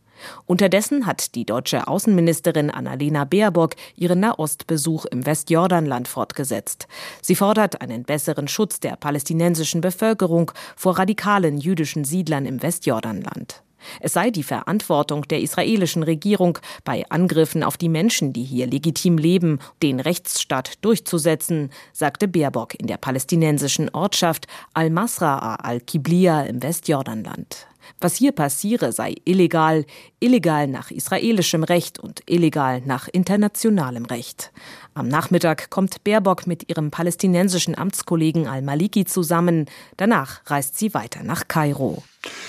Unterdessen 0.46 1.04
hat 1.04 1.34
die 1.34 1.44
deutsche 1.44 1.86
Außenministerin 1.86 2.70
Annalena 2.70 3.24
Baerbock 3.24 3.74
ihren 3.96 4.20
Nahostbesuch 4.20 5.04
im 5.06 5.26
Westjordanland 5.26 6.08
fortgesetzt. 6.08 6.86
Sie 7.20 7.34
fordert 7.34 7.82
einen 7.82 8.04
besseren 8.04 8.48
Schutz 8.48 8.80
der 8.80 8.96
palästinensischen 8.96 9.82
Bevölkerung 9.82 10.52
vor 10.76 10.98
radikalen 10.98 11.58
jüdischen 11.58 12.04
Siedlern 12.04 12.46
im 12.46 12.62
Westjordanland. 12.62 13.63
Es 14.00 14.12
sei 14.12 14.30
die 14.30 14.42
Verantwortung 14.42 15.22
der 15.28 15.40
israelischen 15.40 16.02
Regierung, 16.02 16.58
bei 16.84 17.04
Angriffen 17.08 17.62
auf 17.62 17.76
die 17.76 17.88
Menschen, 17.88 18.32
die 18.32 18.44
hier 18.44 18.66
legitim 18.66 19.18
leben, 19.18 19.58
den 19.82 20.00
Rechtsstaat 20.00 20.84
durchzusetzen, 20.84 21.70
sagte 21.92 22.28
Baerbock 22.28 22.74
in 22.74 22.86
der 22.86 22.96
palästinensischen 22.96 23.90
Ortschaft 23.90 24.46
Al-Masra'a 24.74 25.56
al-Kiblia 25.56 26.42
im 26.42 26.62
Westjordanland. 26.62 27.66
Was 28.00 28.16
hier 28.16 28.32
passiere, 28.32 28.92
sei 28.92 29.14
illegal, 29.24 29.84
illegal 30.20 30.66
nach 30.66 30.90
israelischem 30.90 31.64
Recht 31.64 31.98
und 31.98 32.22
illegal 32.26 32.82
nach 32.84 33.08
internationalem 33.08 34.04
Recht. 34.04 34.52
Am 34.94 35.08
Nachmittag 35.08 35.70
kommt 35.70 36.04
Baerbock 36.04 36.46
mit 36.46 36.68
ihrem 36.68 36.90
palästinensischen 36.90 37.76
Amtskollegen 37.76 38.46
al-Maliki 38.46 39.04
zusammen. 39.04 39.66
Danach 39.96 40.40
reist 40.46 40.78
sie 40.78 40.94
weiter 40.94 41.22
nach 41.22 41.48
Kairo. 41.48 42.02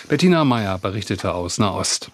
Bettina 0.07 0.45
Meyer 0.45 0.77
berichtete 0.77 1.33
aus 1.33 1.57
Nahost. 1.57 2.11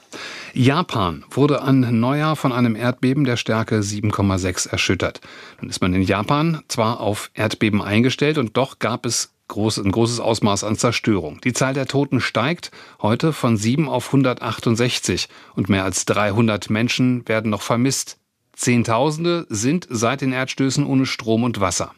Japan 0.54 1.24
wurde 1.30 1.62
an 1.62 2.00
Neujahr 2.00 2.36
von 2.36 2.52
einem 2.52 2.76
Erdbeben 2.76 3.24
der 3.24 3.38
Stärke 3.38 3.80
7,6 3.80 4.70
erschüttert. 4.70 5.22
Nun 5.60 5.70
ist 5.70 5.82
man 5.82 5.94
in 5.94 6.02
Japan 6.02 6.62
zwar 6.68 7.00
auf 7.00 7.32
Erdbeben 7.34 7.82
eingestellt 7.82 8.38
und 8.38 8.58
doch 8.58 8.80
gab 8.80 9.06
es 9.06 9.34
groß, 9.52 9.78
ein 9.78 9.92
großes 9.92 10.20
Ausmaß 10.20 10.64
an 10.64 10.76
Zerstörung. 10.76 11.40
Die 11.42 11.54
Zahl 11.54 11.74
der 11.74 11.86
Toten 11.86 12.20
steigt 12.20 12.72
heute 13.02 13.34
von 13.34 13.58
7 13.58 13.88
auf 13.88 14.08
168 14.08 15.30
und 15.56 15.70
mehr 15.70 15.84
als 15.84 16.06
300 16.06 16.70
Menschen 16.70 17.28
werden 17.28 17.52
noch 17.52 17.62
vermisst. 17.62 18.18
Zehntausende 18.54 19.46
sind 19.50 19.88
seit 19.90 20.22
den 20.22 20.34
Erdstößen 20.34 20.86
ohne 20.86 21.06
Strom 21.06 21.44
und 21.44 21.60
Wasser. 21.60 21.94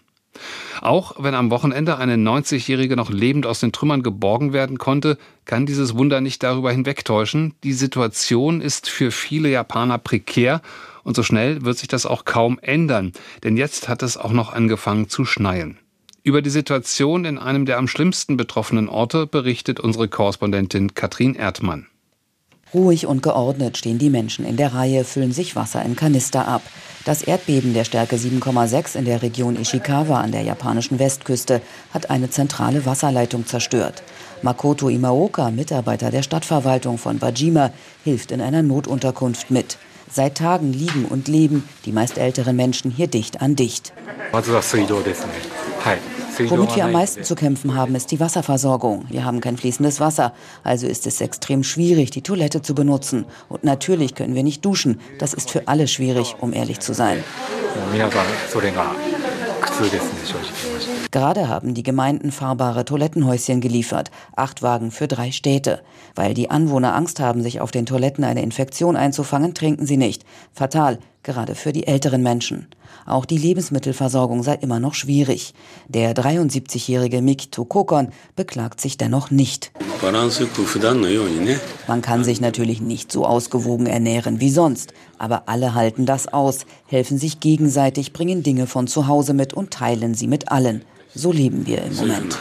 Auch 0.81 1.15
wenn 1.19 1.35
am 1.35 1.51
Wochenende 1.51 1.97
eine 1.97 2.15
90-Jährige 2.15 2.95
noch 2.95 3.11
lebend 3.11 3.45
aus 3.45 3.59
den 3.59 3.71
Trümmern 3.71 4.01
geborgen 4.01 4.51
werden 4.51 4.77
konnte, 4.79 5.17
kann 5.45 5.65
dieses 5.65 5.95
Wunder 5.95 6.21
nicht 6.21 6.41
darüber 6.41 6.71
hinwegtäuschen. 6.71 7.53
Die 7.63 7.73
Situation 7.73 8.61
ist 8.61 8.89
für 8.89 9.11
viele 9.11 9.49
Japaner 9.49 9.99
prekär 9.99 10.61
und 11.03 11.15
so 11.15 11.23
schnell 11.23 11.63
wird 11.63 11.77
sich 11.77 11.87
das 11.87 12.05
auch 12.05 12.25
kaum 12.25 12.59
ändern, 12.61 13.13
denn 13.43 13.57
jetzt 13.57 13.89
hat 13.89 14.01
es 14.01 14.17
auch 14.17 14.31
noch 14.31 14.53
angefangen 14.53 15.07
zu 15.07 15.25
schneien. 15.25 15.77
Über 16.25 16.41
die 16.41 16.49
Situation 16.49 17.25
in 17.25 17.37
einem 17.37 17.65
der 17.65 17.77
am 17.77 17.89
schlimmsten 17.89 18.37
betroffenen 18.37 18.87
Orte 18.87 19.27
berichtet 19.27 19.81
unsere 19.81 20.07
Korrespondentin 20.07 20.93
Katrin 20.93 21.35
Erdmann. 21.35 21.87
Ruhig 22.73 23.05
und 23.05 23.21
geordnet 23.21 23.77
stehen 23.77 23.99
die 23.99 24.09
Menschen 24.09 24.45
in 24.45 24.55
der 24.55 24.73
Reihe, 24.73 25.03
füllen 25.03 25.33
sich 25.33 25.57
Wasser 25.57 25.83
in 25.83 25.97
Kanister 25.97 26.47
ab. 26.47 26.61
Das 27.03 27.23
Erdbeben 27.23 27.73
der 27.73 27.83
Stärke 27.83 28.15
7,6 28.15 28.97
in 28.97 29.03
der 29.03 29.21
Region 29.21 29.57
Ishikawa 29.57 30.21
an 30.21 30.31
der 30.31 30.43
japanischen 30.43 30.97
Westküste 30.97 31.61
hat 31.93 32.09
eine 32.09 32.29
zentrale 32.29 32.85
Wasserleitung 32.85 33.45
zerstört. 33.45 34.01
Makoto 34.41 34.87
Imaoka, 34.87 35.51
Mitarbeiter 35.51 36.09
der 36.09 36.23
Stadtverwaltung 36.23 36.97
von 36.97 37.19
Bajima, 37.19 37.71
hilft 38.05 38.31
in 38.31 38.39
einer 38.39 38.63
Notunterkunft 38.63 39.51
mit. 39.51 39.77
Seit 40.09 40.37
Tagen 40.37 40.71
liegen 40.71 41.03
und 41.03 41.27
leben 41.27 41.67
die 41.83 41.91
meist 41.91 42.17
älteren 42.17 42.55
Menschen 42.55 42.91
hier 42.91 43.07
dicht 43.07 43.41
an 43.41 43.57
dicht. 43.57 43.91
Womit 46.49 46.75
wir 46.75 46.85
am 46.85 46.91
meisten 46.91 47.23
zu 47.23 47.35
kämpfen 47.35 47.75
haben, 47.75 47.95
ist 47.95 48.11
die 48.11 48.19
Wasserversorgung. 48.19 49.05
Wir 49.09 49.25
haben 49.25 49.41
kein 49.41 49.57
fließendes 49.57 49.99
Wasser, 49.99 50.33
also 50.63 50.87
ist 50.87 51.05
es 51.05 51.21
extrem 51.21 51.63
schwierig, 51.63 52.11
die 52.11 52.21
Toilette 52.21 52.61
zu 52.61 52.73
benutzen. 52.73 53.25
Und 53.49 53.63
natürlich 53.63 54.15
können 54.15 54.35
wir 54.35 54.43
nicht 54.43 54.65
duschen. 54.65 54.99
Das 55.19 55.33
ist 55.33 55.51
für 55.51 55.67
alle 55.67 55.87
schwierig, 55.87 56.35
um 56.39 56.53
ehrlich 56.53 56.79
zu 56.79 56.93
sein. 56.93 57.23
Gerade 61.11 61.47
haben 61.47 61.73
die 61.73 61.83
Gemeinden 61.83 62.31
fahrbare 62.31 62.85
Toilettenhäuschen 62.85 63.61
geliefert, 63.61 64.11
acht 64.35 64.61
Wagen 64.61 64.91
für 64.91 65.07
drei 65.07 65.31
Städte. 65.31 65.81
Weil 66.15 66.33
die 66.33 66.49
Anwohner 66.49 66.95
Angst 66.95 67.19
haben, 67.19 67.41
sich 67.41 67.59
auf 67.61 67.71
den 67.71 67.85
Toiletten 67.85 68.23
eine 68.23 68.43
Infektion 68.43 68.95
einzufangen, 68.95 69.53
trinken 69.53 69.85
sie 69.85 69.97
nicht. 69.97 70.25
Fatal, 70.51 70.99
gerade 71.23 71.55
für 71.55 71.73
die 71.73 71.87
älteren 71.87 72.21
Menschen. 72.21 72.67
Auch 73.05 73.25
die 73.25 73.37
Lebensmittelversorgung 73.37 74.43
sei 74.43 74.55
immer 74.55 74.79
noch 74.79 74.93
schwierig. 74.93 75.53
Der 75.87 76.13
73-jährige 76.13 77.21
Mikito 77.21 77.65
Kokon 77.65 78.09
beklagt 78.35 78.79
sich 78.79 78.97
dennoch 78.97 79.31
nicht. 79.31 79.71
Man 81.87 82.01
kann 82.01 82.23
sich 82.23 82.41
natürlich 82.41 82.81
nicht 82.81 83.11
so 83.11 83.25
ausgewogen 83.25 83.87
ernähren 83.87 84.39
wie 84.39 84.49
sonst, 84.49 84.93
aber 85.17 85.43
alle 85.47 85.73
halten 85.73 86.05
das 86.05 86.27
aus, 86.27 86.65
helfen 86.85 87.17
sich 87.17 87.39
gegenseitig, 87.39 88.13
bringen 88.13 88.43
Dinge 88.43 88.67
von 88.67 88.87
zu 88.87 89.07
Hause 89.07 89.33
mit 89.33 89.53
und 89.53 89.71
teilen 89.71 90.13
sie 90.13 90.27
mit 90.27 90.51
allen. 90.51 90.83
So 91.15 91.31
leben 91.31 91.67
wir 91.67 91.83
im 91.83 91.95
Moment. 91.95 92.39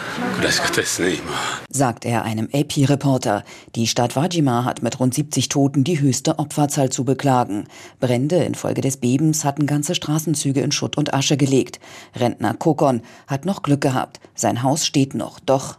Sagt 1.69 2.07
er 2.07 2.23
einem 2.25 2.49
AP-Reporter. 2.51 3.45
Die 3.75 3.87
Stadt 3.87 4.17
Wajima 4.17 4.65
hat 4.65 4.83
mit 4.83 4.99
rund 4.99 5.13
70 5.13 5.51
Toten 5.51 5.85
die 5.85 6.01
höchste 6.01 6.39
Opferzahl 6.39 6.89
zu 6.89 7.05
beklagen. 7.05 7.67
Brände 8.01 8.37
infolge 8.37 8.81
des 8.81 8.97
Bebens 8.97 9.45
hatten 9.45 9.67
ganze 9.67 9.95
Straßenzüge 9.95 10.63
in 10.63 10.73
Schutt 10.73 10.97
und 10.97 11.13
Asche 11.13 11.37
gelegt. 11.37 11.81
Rentner 12.17 12.55
Kokon 12.55 13.03
hat 13.27 13.45
noch 13.45 13.63
Glück 13.63 13.83
gehabt. 13.83 14.21
Sein 14.35 14.63
Haus 14.63 14.87
steht 14.87 15.15
noch. 15.15 15.39
Doch 15.41 15.77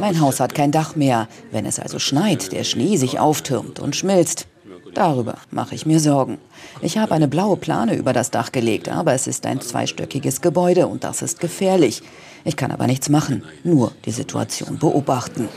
mein 0.00 0.20
Haus 0.20 0.40
hat 0.40 0.54
kein 0.56 0.72
Dach 0.72 0.96
mehr. 0.96 1.28
Wenn 1.52 1.64
es 1.64 1.78
also 1.78 2.00
schneit, 2.00 2.50
der 2.50 2.64
Schnee 2.64 2.96
sich 2.96 3.20
auftürmt 3.20 3.78
und 3.78 3.94
schmilzt, 3.94 4.48
Darüber 4.96 5.34
mache 5.50 5.74
ich 5.74 5.84
mir 5.84 6.00
Sorgen. 6.00 6.38
Ich 6.80 6.96
habe 6.96 7.12
eine 7.12 7.28
blaue 7.28 7.58
Plane 7.58 7.94
über 7.96 8.14
das 8.14 8.30
Dach 8.30 8.50
gelegt, 8.50 8.88
aber 8.88 9.12
es 9.12 9.26
ist 9.26 9.44
ein 9.44 9.60
zweistöckiges 9.60 10.40
Gebäude 10.40 10.86
und 10.86 11.04
das 11.04 11.20
ist 11.20 11.38
gefährlich. 11.38 12.02
Ich 12.44 12.56
kann 12.56 12.70
aber 12.70 12.86
nichts 12.86 13.10
machen, 13.10 13.44
nur 13.62 13.92
die 14.06 14.10
Situation 14.10 14.78
beobachten. 14.78 15.50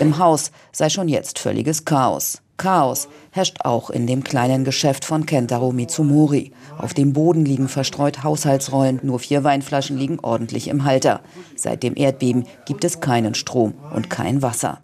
Im 0.00 0.16
Haus 0.16 0.50
sei 0.72 0.88
schon 0.88 1.08
jetzt 1.08 1.38
völliges 1.38 1.84
Chaos. 1.84 2.40
Chaos 2.62 3.08
herrscht 3.32 3.56
auch 3.64 3.90
in 3.90 4.06
dem 4.06 4.22
kleinen 4.22 4.62
Geschäft 4.62 5.04
von 5.04 5.26
Kentaro 5.26 5.72
Mitsumori. 5.72 6.52
Auf 6.78 6.94
dem 6.94 7.12
Boden 7.12 7.44
liegen 7.44 7.66
verstreut 7.66 8.22
Haushaltsrollen, 8.22 9.00
nur 9.02 9.18
vier 9.18 9.42
Weinflaschen 9.42 9.98
liegen 9.98 10.20
ordentlich 10.20 10.68
im 10.68 10.84
Halter. 10.84 11.22
Seit 11.56 11.82
dem 11.82 11.96
Erdbeben 11.96 12.44
gibt 12.64 12.84
es 12.84 13.00
keinen 13.00 13.34
Strom 13.34 13.74
und 13.92 14.10
kein 14.10 14.42
Wasser. 14.42 14.78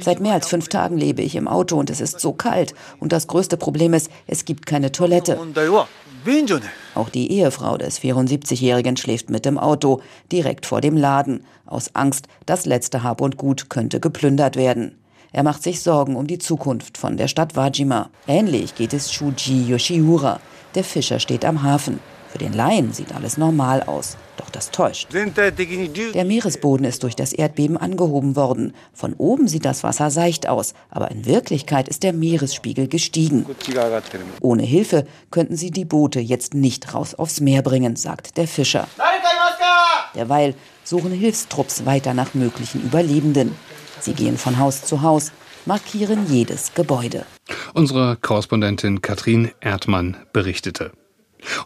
Seit 0.00 0.20
mehr 0.20 0.32
als 0.32 0.48
fünf 0.48 0.68
Tagen 0.68 0.96
lebe 0.96 1.20
ich 1.20 1.36
im 1.36 1.46
Auto 1.46 1.76
und 1.76 1.90
es 1.90 2.00
ist 2.00 2.20
so 2.20 2.32
kalt. 2.32 2.74
Und 3.00 3.12
das 3.12 3.26
größte 3.26 3.58
Problem 3.58 3.92
ist, 3.92 4.10
es 4.26 4.46
gibt 4.46 4.64
keine 4.64 4.92
Toilette. 4.92 5.38
Auch 6.94 7.10
die 7.10 7.32
Ehefrau 7.32 7.76
des 7.76 8.00
74-Jährigen 8.00 8.96
schläft 8.96 9.28
mit 9.28 9.44
im 9.44 9.58
Auto, 9.58 10.00
direkt 10.32 10.64
vor 10.64 10.80
dem 10.80 10.96
Laden, 10.96 11.44
aus 11.66 11.94
Angst, 11.94 12.28
das 12.46 12.64
letzte 12.64 13.02
Hab 13.02 13.20
und 13.20 13.36
Gut 13.36 13.68
könnte 13.68 14.00
geplündert 14.00 14.56
werden. 14.56 14.99
Er 15.32 15.44
macht 15.44 15.62
sich 15.62 15.80
Sorgen 15.80 16.16
um 16.16 16.26
die 16.26 16.38
Zukunft 16.38 16.98
von 16.98 17.16
der 17.16 17.28
Stadt 17.28 17.54
Wajima. 17.54 18.10
Ähnlich 18.26 18.74
geht 18.74 18.92
es 18.92 19.12
Shuji 19.12 19.64
Yoshiura. 19.68 20.40
Der 20.74 20.82
Fischer 20.82 21.20
steht 21.20 21.44
am 21.44 21.62
Hafen. 21.62 22.00
Für 22.30 22.38
den 22.38 22.52
Laien 22.52 22.92
sieht 22.92 23.14
alles 23.14 23.38
normal 23.38 23.82
aus. 23.82 24.16
Doch 24.36 24.50
das 24.50 24.70
täuscht. 24.70 25.08
Der 25.12 26.24
Meeresboden 26.24 26.86
ist 26.86 27.02
durch 27.02 27.16
das 27.16 27.32
Erdbeben 27.32 27.76
angehoben 27.76 28.36
worden. 28.36 28.72
Von 28.92 29.14
oben 29.14 29.48
sieht 29.48 29.64
das 29.64 29.82
Wasser 29.82 30.10
seicht 30.10 30.48
aus, 30.48 30.74
aber 30.90 31.10
in 31.10 31.26
Wirklichkeit 31.26 31.88
ist 31.88 32.02
der 32.04 32.12
Meeresspiegel 32.12 32.88
gestiegen. 32.88 33.46
Ohne 34.40 34.62
Hilfe 34.62 35.06
könnten 35.30 35.56
sie 35.56 35.70
die 35.70 35.84
Boote 35.84 36.20
jetzt 36.20 36.54
nicht 36.54 36.94
raus 36.94 37.14
aufs 37.14 37.40
Meer 37.40 37.62
bringen, 37.62 37.96
sagt 37.96 38.36
der 38.36 38.48
Fischer. 38.48 38.86
Derweil 40.14 40.54
suchen 40.84 41.12
Hilfstrupps 41.12 41.84
weiter 41.84 42.14
nach 42.14 42.34
möglichen 42.34 42.82
Überlebenden. 42.82 43.54
Sie 44.00 44.14
gehen 44.14 44.38
von 44.38 44.58
Haus 44.58 44.82
zu 44.82 45.02
Haus, 45.02 45.32
markieren 45.66 46.26
jedes 46.28 46.74
Gebäude. 46.74 47.24
Unsere 47.74 48.16
Korrespondentin 48.16 49.02
Katrin 49.02 49.50
Erdmann 49.60 50.16
berichtete. 50.32 50.92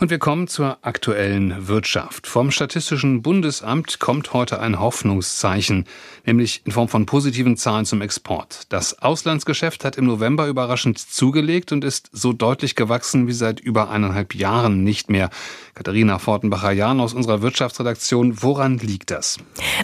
Und 0.01 0.11
wir 0.11 0.19
kommen 0.19 0.49
zur 0.49 0.79
aktuellen 0.83 1.69
Wirtschaft. 1.69 2.27
Vom 2.27 2.51
Statistischen 2.51 3.23
Bundesamt 3.23 3.99
kommt 3.99 4.33
heute 4.33 4.61
ein 4.61 4.81
Hoffnungszeichen, 4.81 5.87
nämlich 6.27 6.63
in 6.65 6.73
Form 6.73 6.89
von 6.89 7.07
positiven 7.07 7.57
Zahlen 7.57 7.85
zum 7.85 8.03
Export. 8.03 8.63
Das 8.69 9.01
Auslandsgeschäft 9.01 9.85
hat 9.85 9.97
im 9.97 10.07
November 10.07 10.47
überraschend 10.47 10.99
zugelegt 10.99 11.73
und 11.73 11.85
ist 11.85 12.11
so 12.13 12.33
deutlich 12.33 12.75
gewachsen 12.75 13.27
wie 13.27 13.33
seit 13.33 13.61
über 13.61 13.91
eineinhalb 13.91 14.35
Jahren 14.35 14.85
nicht 14.85 15.11
mehr. 15.11 15.31
Katharina 15.75 16.19
Fortenbacher-Jahn 16.19 17.01
aus 17.01 17.15
unserer 17.15 17.43
Wirtschaftsredaktion. 17.43 18.43
Woran 18.43 18.79
liegt 18.79 19.11
das? 19.11 19.39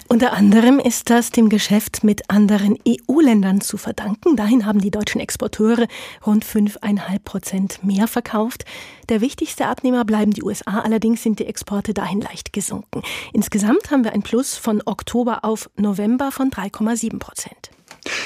Unter 0.07 0.33
anderem 0.33 0.79
ist 0.79 1.09
das 1.09 1.31
dem 1.31 1.49
Geschäft 1.49 2.03
mit 2.03 2.29
anderen 2.29 2.77
EU-Ländern 2.87 3.61
zu 3.61 3.77
verdanken. 3.77 4.35
Dahin 4.35 4.65
haben 4.65 4.79
die 4.79 4.91
deutschen 4.91 5.19
Exporteure 5.21 5.87
rund 6.25 6.45
5,5 6.45 7.19
Prozent 7.19 7.83
mehr 7.83 8.07
verkauft. 8.07 8.65
Der 9.09 9.19
wichtigste 9.19 9.65
Abnehmer 9.81 10.05
bleiben 10.05 10.31
die 10.31 10.43
USA, 10.43 10.81
allerdings 10.81 11.23
sind 11.23 11.39
die 11.39 11.47
Exporte 11.47 11.95
dahin 11.95 12.21
leicht 12.21 12.53
gesunken. 12.53 13.01
Insgesamt 13.33 13.89
haben 13.89 14.03
wir 14.03 14.13
ein 14.13 14.21
Plus 14.21 14.55
von 14.55 14.83
Oktober 14.85 15.43
auf 15.43 15.71
November 15.75 16.31
von 16.31 16.51
3,7 16.51 17.17
Prozent. 17.17 17.71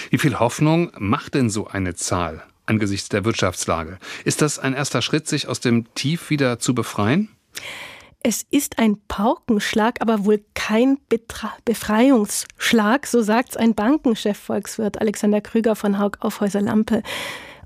Wie 0.09 0.17
viel 0.17 0.37
Hoffnung 0.37 0.91
macht 0.97 1.33
denn 1.33 1.49
so 1.49 1.67
eine 1.67 1.95
Zahl 1.95 2.43
angesichts 2.65 3.07
der 3.07 3.23
Wirtschaftslage? 3.23 3.99
Ist 4.25 4.41
das 4.41 4.59
ein 4.59 4.73
erster 4.73 5.01
Schritt, 5.01 5.29
sich 5.29 5.47
aus 5.47 5.61
dem 5.61 5.85
Tief 5.95 6.29
wieder 6.29 6.59
zu 6.59 6.75
befreien? 6.75 7.29
Es 8.21 8.45
ist 8.51 8.77
ein 8.77 8.97
Paukenschlag, 9.07 10.01
aber 10.01 10.25
wohl 10.25 10.43
kein 10.55 10.97
Betra 11.07 11.53
Befreiungsschlag, 11.63 13.07
so 13.07 13.21
sagt's 13.21 13.55
ein 13.55 13.75
Bankenchef-Volkswirt 13.75 14.99
Alexander 14.99 15.39
Krüger 15.39 15.77
von 15.77 15.99
Haug 15.99 16.17
Aufhäuser 16.19 16.59
Lampe. 16.59 17.01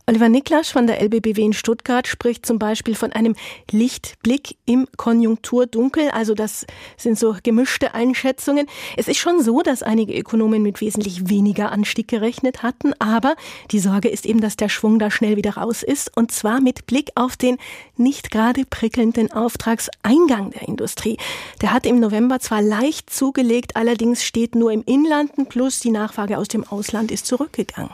Oliver 0.10 0.28
Niklasch 0.28 0.72
von 0.72 0.88
der 0.88 1.00
LBBW 1.04 1.40
in 1.40 1.54
Stuttgart 1.54 2.08
spricht 2.08 2.44
zum 2.44 2.58
Beispiel 2.58 2.96
von 2.96 3.14
einem 3.14 3.36
Lichtblick 3.70 4.58
im 4.66 4.88
Konjunkturdunkel. 4.98 6.10
Also 6.10 6.34
das 6.34 6.66
sind 6.98 7.20
so 7.20 7.36
gemischte 7.44 7.94
Einschätzungen. 7.94 8.66
Es 8.98 9.08
ist 9.08 9.20
schon 9.20 9.44
so, 9.44 9.62
dass 9.62 9.84
einige 9.84 10.18
Ökonomen 10.18 10.64
mit 10.64 10.82
wesentlich 10.82 11.30
weniger 11.30 11.72
Anstieg 11.72 12.08
gerechnet 12.08 12.64
hatten. 12.64 12.94
Aber 12.98 13.36
die 13.70 13.78
Sorge 13.78 14.10
ist 14.10 14.26
eben, 14.26 14.42
dass 14.42 14.58
der 14.58 14.70
Schwung 14.70 14.98
da 14.98 15.12
schnell 15.12 15.38
wieder 15.38 15.58
raus 15.58 15.84
ist. 15.84 16.18
Und 16.18 16.32
zwar 16.32 16.60
mit 16.60 16.88
Blick 16.88 17.12
auf 17.14 17.38
den 17.38 17.60
nicht 17.96 18.32
gerade 18.32 18.66
prickelnden 18.66 19.32
Auftragseingang 19.32 20.50
der 20.50 20.68
Industrie. 20.68 21.18
Der 21.62 21.72
hat 21.72 21.86
im 21.86 22.00
November 22.00 22.40
zwar 22.40 22.64
leicht 22.64 23.12
zugelegt, 23.12 23.76
allerdings 23.76 24.26
steht 24.26 24.56
nur 24.56 24.72
im 24.72 24.82
Inland 24.88 25.34
plus 25.50 25.82
die 25.82 25.92
Nachfrage 25.92 26.40
aus 26.40 26.48
dem 26.48 26.64
Ausland 26.64 27.12
ist 27.12 27.28
zurückgegangen. 27.28 27.92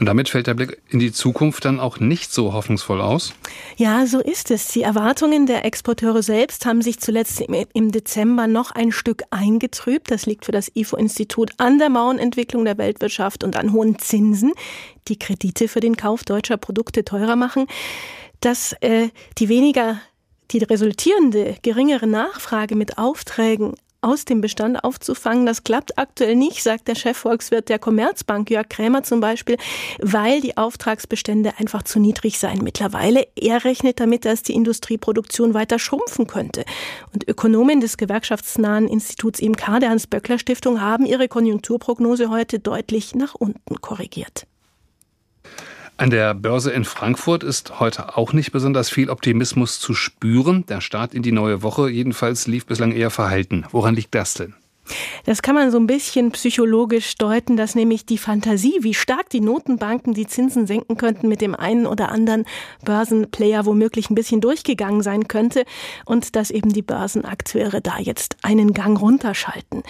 Und 0.00 0.06
damit 0.06 0.28
fällt 0.28 0.46
der 0.46 0.54
Blick 0.54 0.80
in 0.88 0.98
die 0.98 1.12
Zukunft 1.12 1.64
dann 1.64 1.80
auch 1.80 2.00
nicht 2.00 2.32
so 2.32 2.52
hoffnungsvoll 2.52 3.00
aus? 3.00 3.34
Ja, 3.76 4.06
so 4.06 4.20
ist 4.20 4.50
es. 4.50 4.68
Die 4.68 4.82
Erwartungen 4.82 5.46
der 5.46 5.64
Exporteure 5.64 6.22
selbst 6.22 6.66
haben 6.66 6.82
sich 6.82 7.00
zuletzt 7.00 7.40
im 7.40 7.92
Dezember 7.92 8.46
noch 8.46 8.70
ein 8.70 8.92
Stück 8.92 9.22
eingetrübt. 9.30 10.10
Das 10.10 10.26
liegt 10.26 10.44
für 10.44 10.52
das 10.52 10.70
IFO-Institut 10.74 11.52
an 11.58 11.78
der 11.78 11.88
Mauernentwicklung 11.88 12.64
der 12.64 12.78
Weltwirtschaft 12.78 13.44
und 13.44 13.56
an 13.56 13.72
hohen 13.72 13.98
Zinsen, 13.98 14.52
die 15.08 15.18
Kredite 15.18 15.68
für 15.68 15.80
den 15.80 15.96
Kauf 15.96 16.24
deutscher 16.24 16.56
Produkte 16.56 17.04
teurer 17.04 17.36
machen. 17.36 17.66
dass 18.40 18.72
äh, 18.82 19.08
die 19.38 19.48
weniger 19.48 20.00
die 20.50 20.58
resultierende 20.58 21.56
geringere 21.62 22.06
Nachfrage 22.06 22.74
mit 22.74 22.98
Aufträgen 22.98 23.74
aus 24.00 24.24
dem 24.24 24.40
Bestand 24.40 24.82
aufzufangen. 24.84 25.46
Das 25.46 25.64
klappt 25.64 25.98
aktuell 25.98 26.36
nicht, 26.36 26.62
sagt 26.62 26.88
der 26.88 26.94
Chefvolkswirt 26.94 27.68
der 27.68 27.78
Commerzbank, 27.78 28.50
Jörg 28.50 28.68
Krämer 28.68 29.02
zum 29.02 29.20
Beispiel, 29.20 29.56
weil 30.00 30.40
die 30.40 30.56
Auftragsbestände 30.56 31.54
einfach 31.58 31.82
zu 31.82 31.98
niedrig 31.98 32.38
seien 32.38 32.62
mittlerweile. 32.62 33.26
Er 33.34 33.64
rechnet 33.64 34.00
damit, 34.00 34.24
dass 34.24 34.42
die 34.42 34.54
Industrieproduktion 34.54 35.54
weiter 35.54 35.78
schrumpfen 35.78 36.26
könnte. 36.26 36.64
Und 37.12 37.28
Ökonomen 37.28 37.80
des 37.80 37.96
gewerkschaftsnahen 37.96 38.88
Instituts 38.88 39.40
IMK 39.40 39.80
der 39.80 39.90
Hans-Böckler-Stiftung 39.90 40.80
haben 40.80 41.06
ihre 41.06 41.28
Konjunkturprognose 41.28 42.30
heute 42.30 42.58
deutlich 42.58 43.14
nach 43.14 43.34
unten 43.34 43.80
korrigiert. 43.80 44.46
An 46.00 46.10
der 46.10 46.32
Börse 46.32 46.70
in 46.70 46.84
Frankfurt 46.84 47.42
ist 47.42 47.80
heute 47.80 48.16
auch 48.16 48.32
nicht 48.32 48.52
besonders 48.52 48.88
viel 48.88 49.10
Optimismus 49.10 49.80
zu 49.80 49.94
spüren. 49.94 50.64
Der 50.66 50.80
Start 50.80 51.12
in 51.12 51.24
die 51.24 51.32
neue 51.32 51.64
Woche 51.64 51.90
jedenfalls 51.90 52.46
lief 52.46 52.66
bislang 52.66 52.92
eher 52.92 53.10
verhalten. 53.10 53.64
Woran 53.72 53.96
liegt 53.96 54.14
das 54.14 54.34
denn? 54.34 54.54
Das 55.24 55.42
kann 55.42 55.54
man 55.54 55.70
so 55.70 55.78
ein 55.78 55.86
bisschen 55.86 56.32
psychologisch 56.32 57.16
deuten, 57.16 57.56
dass 57.56 57.74
nämlich 57.74 58.06
die 58.06 58.18
Fantasie, 58.18 58.78
wie 58.80 58.94
stark 58.94 59.30
die 59.30 59.40
Notenbanken 59.40 60.14
die 60.14 60.26
Zinsen 60.26 60.66
senken 60.66 60.96
könnten, 60.96 61.28
mit 61.28 61.40
dem 61.40 61.54
einen 61.54 61.86
oder 61.86 62.10
anderen 62.10 62.44
Börsenplayer 62.84 63.66
womöglich 63.66 64.10
ein 64.10 64.14
bisschen 64.14 64.40
durchgegangen 64.40 65.02
sein 65.02 65.28
könnte 65.28 65.64
und 66.04 66.36
dass 66.36 66.50
eben 66.50 66.72
die 66.72 66.82
Börsenakteure 66.82 67.80
da 67.80 67.98
jetzt 67.98 68.36
einen 68.42 68.72
Gang 68.72 69.00
runterschalten. 69.00 69.82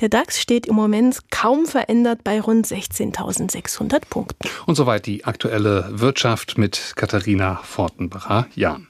Der 0.00 0.08
DAX 0.08 0.40
steht 0.40 0.66
im 0.66 0.74
Moment 0.74 1.18
kaum 1.30 1.66
verändert 1.66 2.24
bei 2.24 2.40
rund 2.40 2.66
16.600 2.66 4.02
Punkten. 4.08 4.48
Und 4.66 4.74
soweit 4.74 5.06
die 5.06 5.24
aktuelle 5.24 5.88
Wirtschaft 5.90 6.58
mit 6.58 6.92
Katharina 6.96 7.60
Fortenbacher-Jahn. 7.62 8.80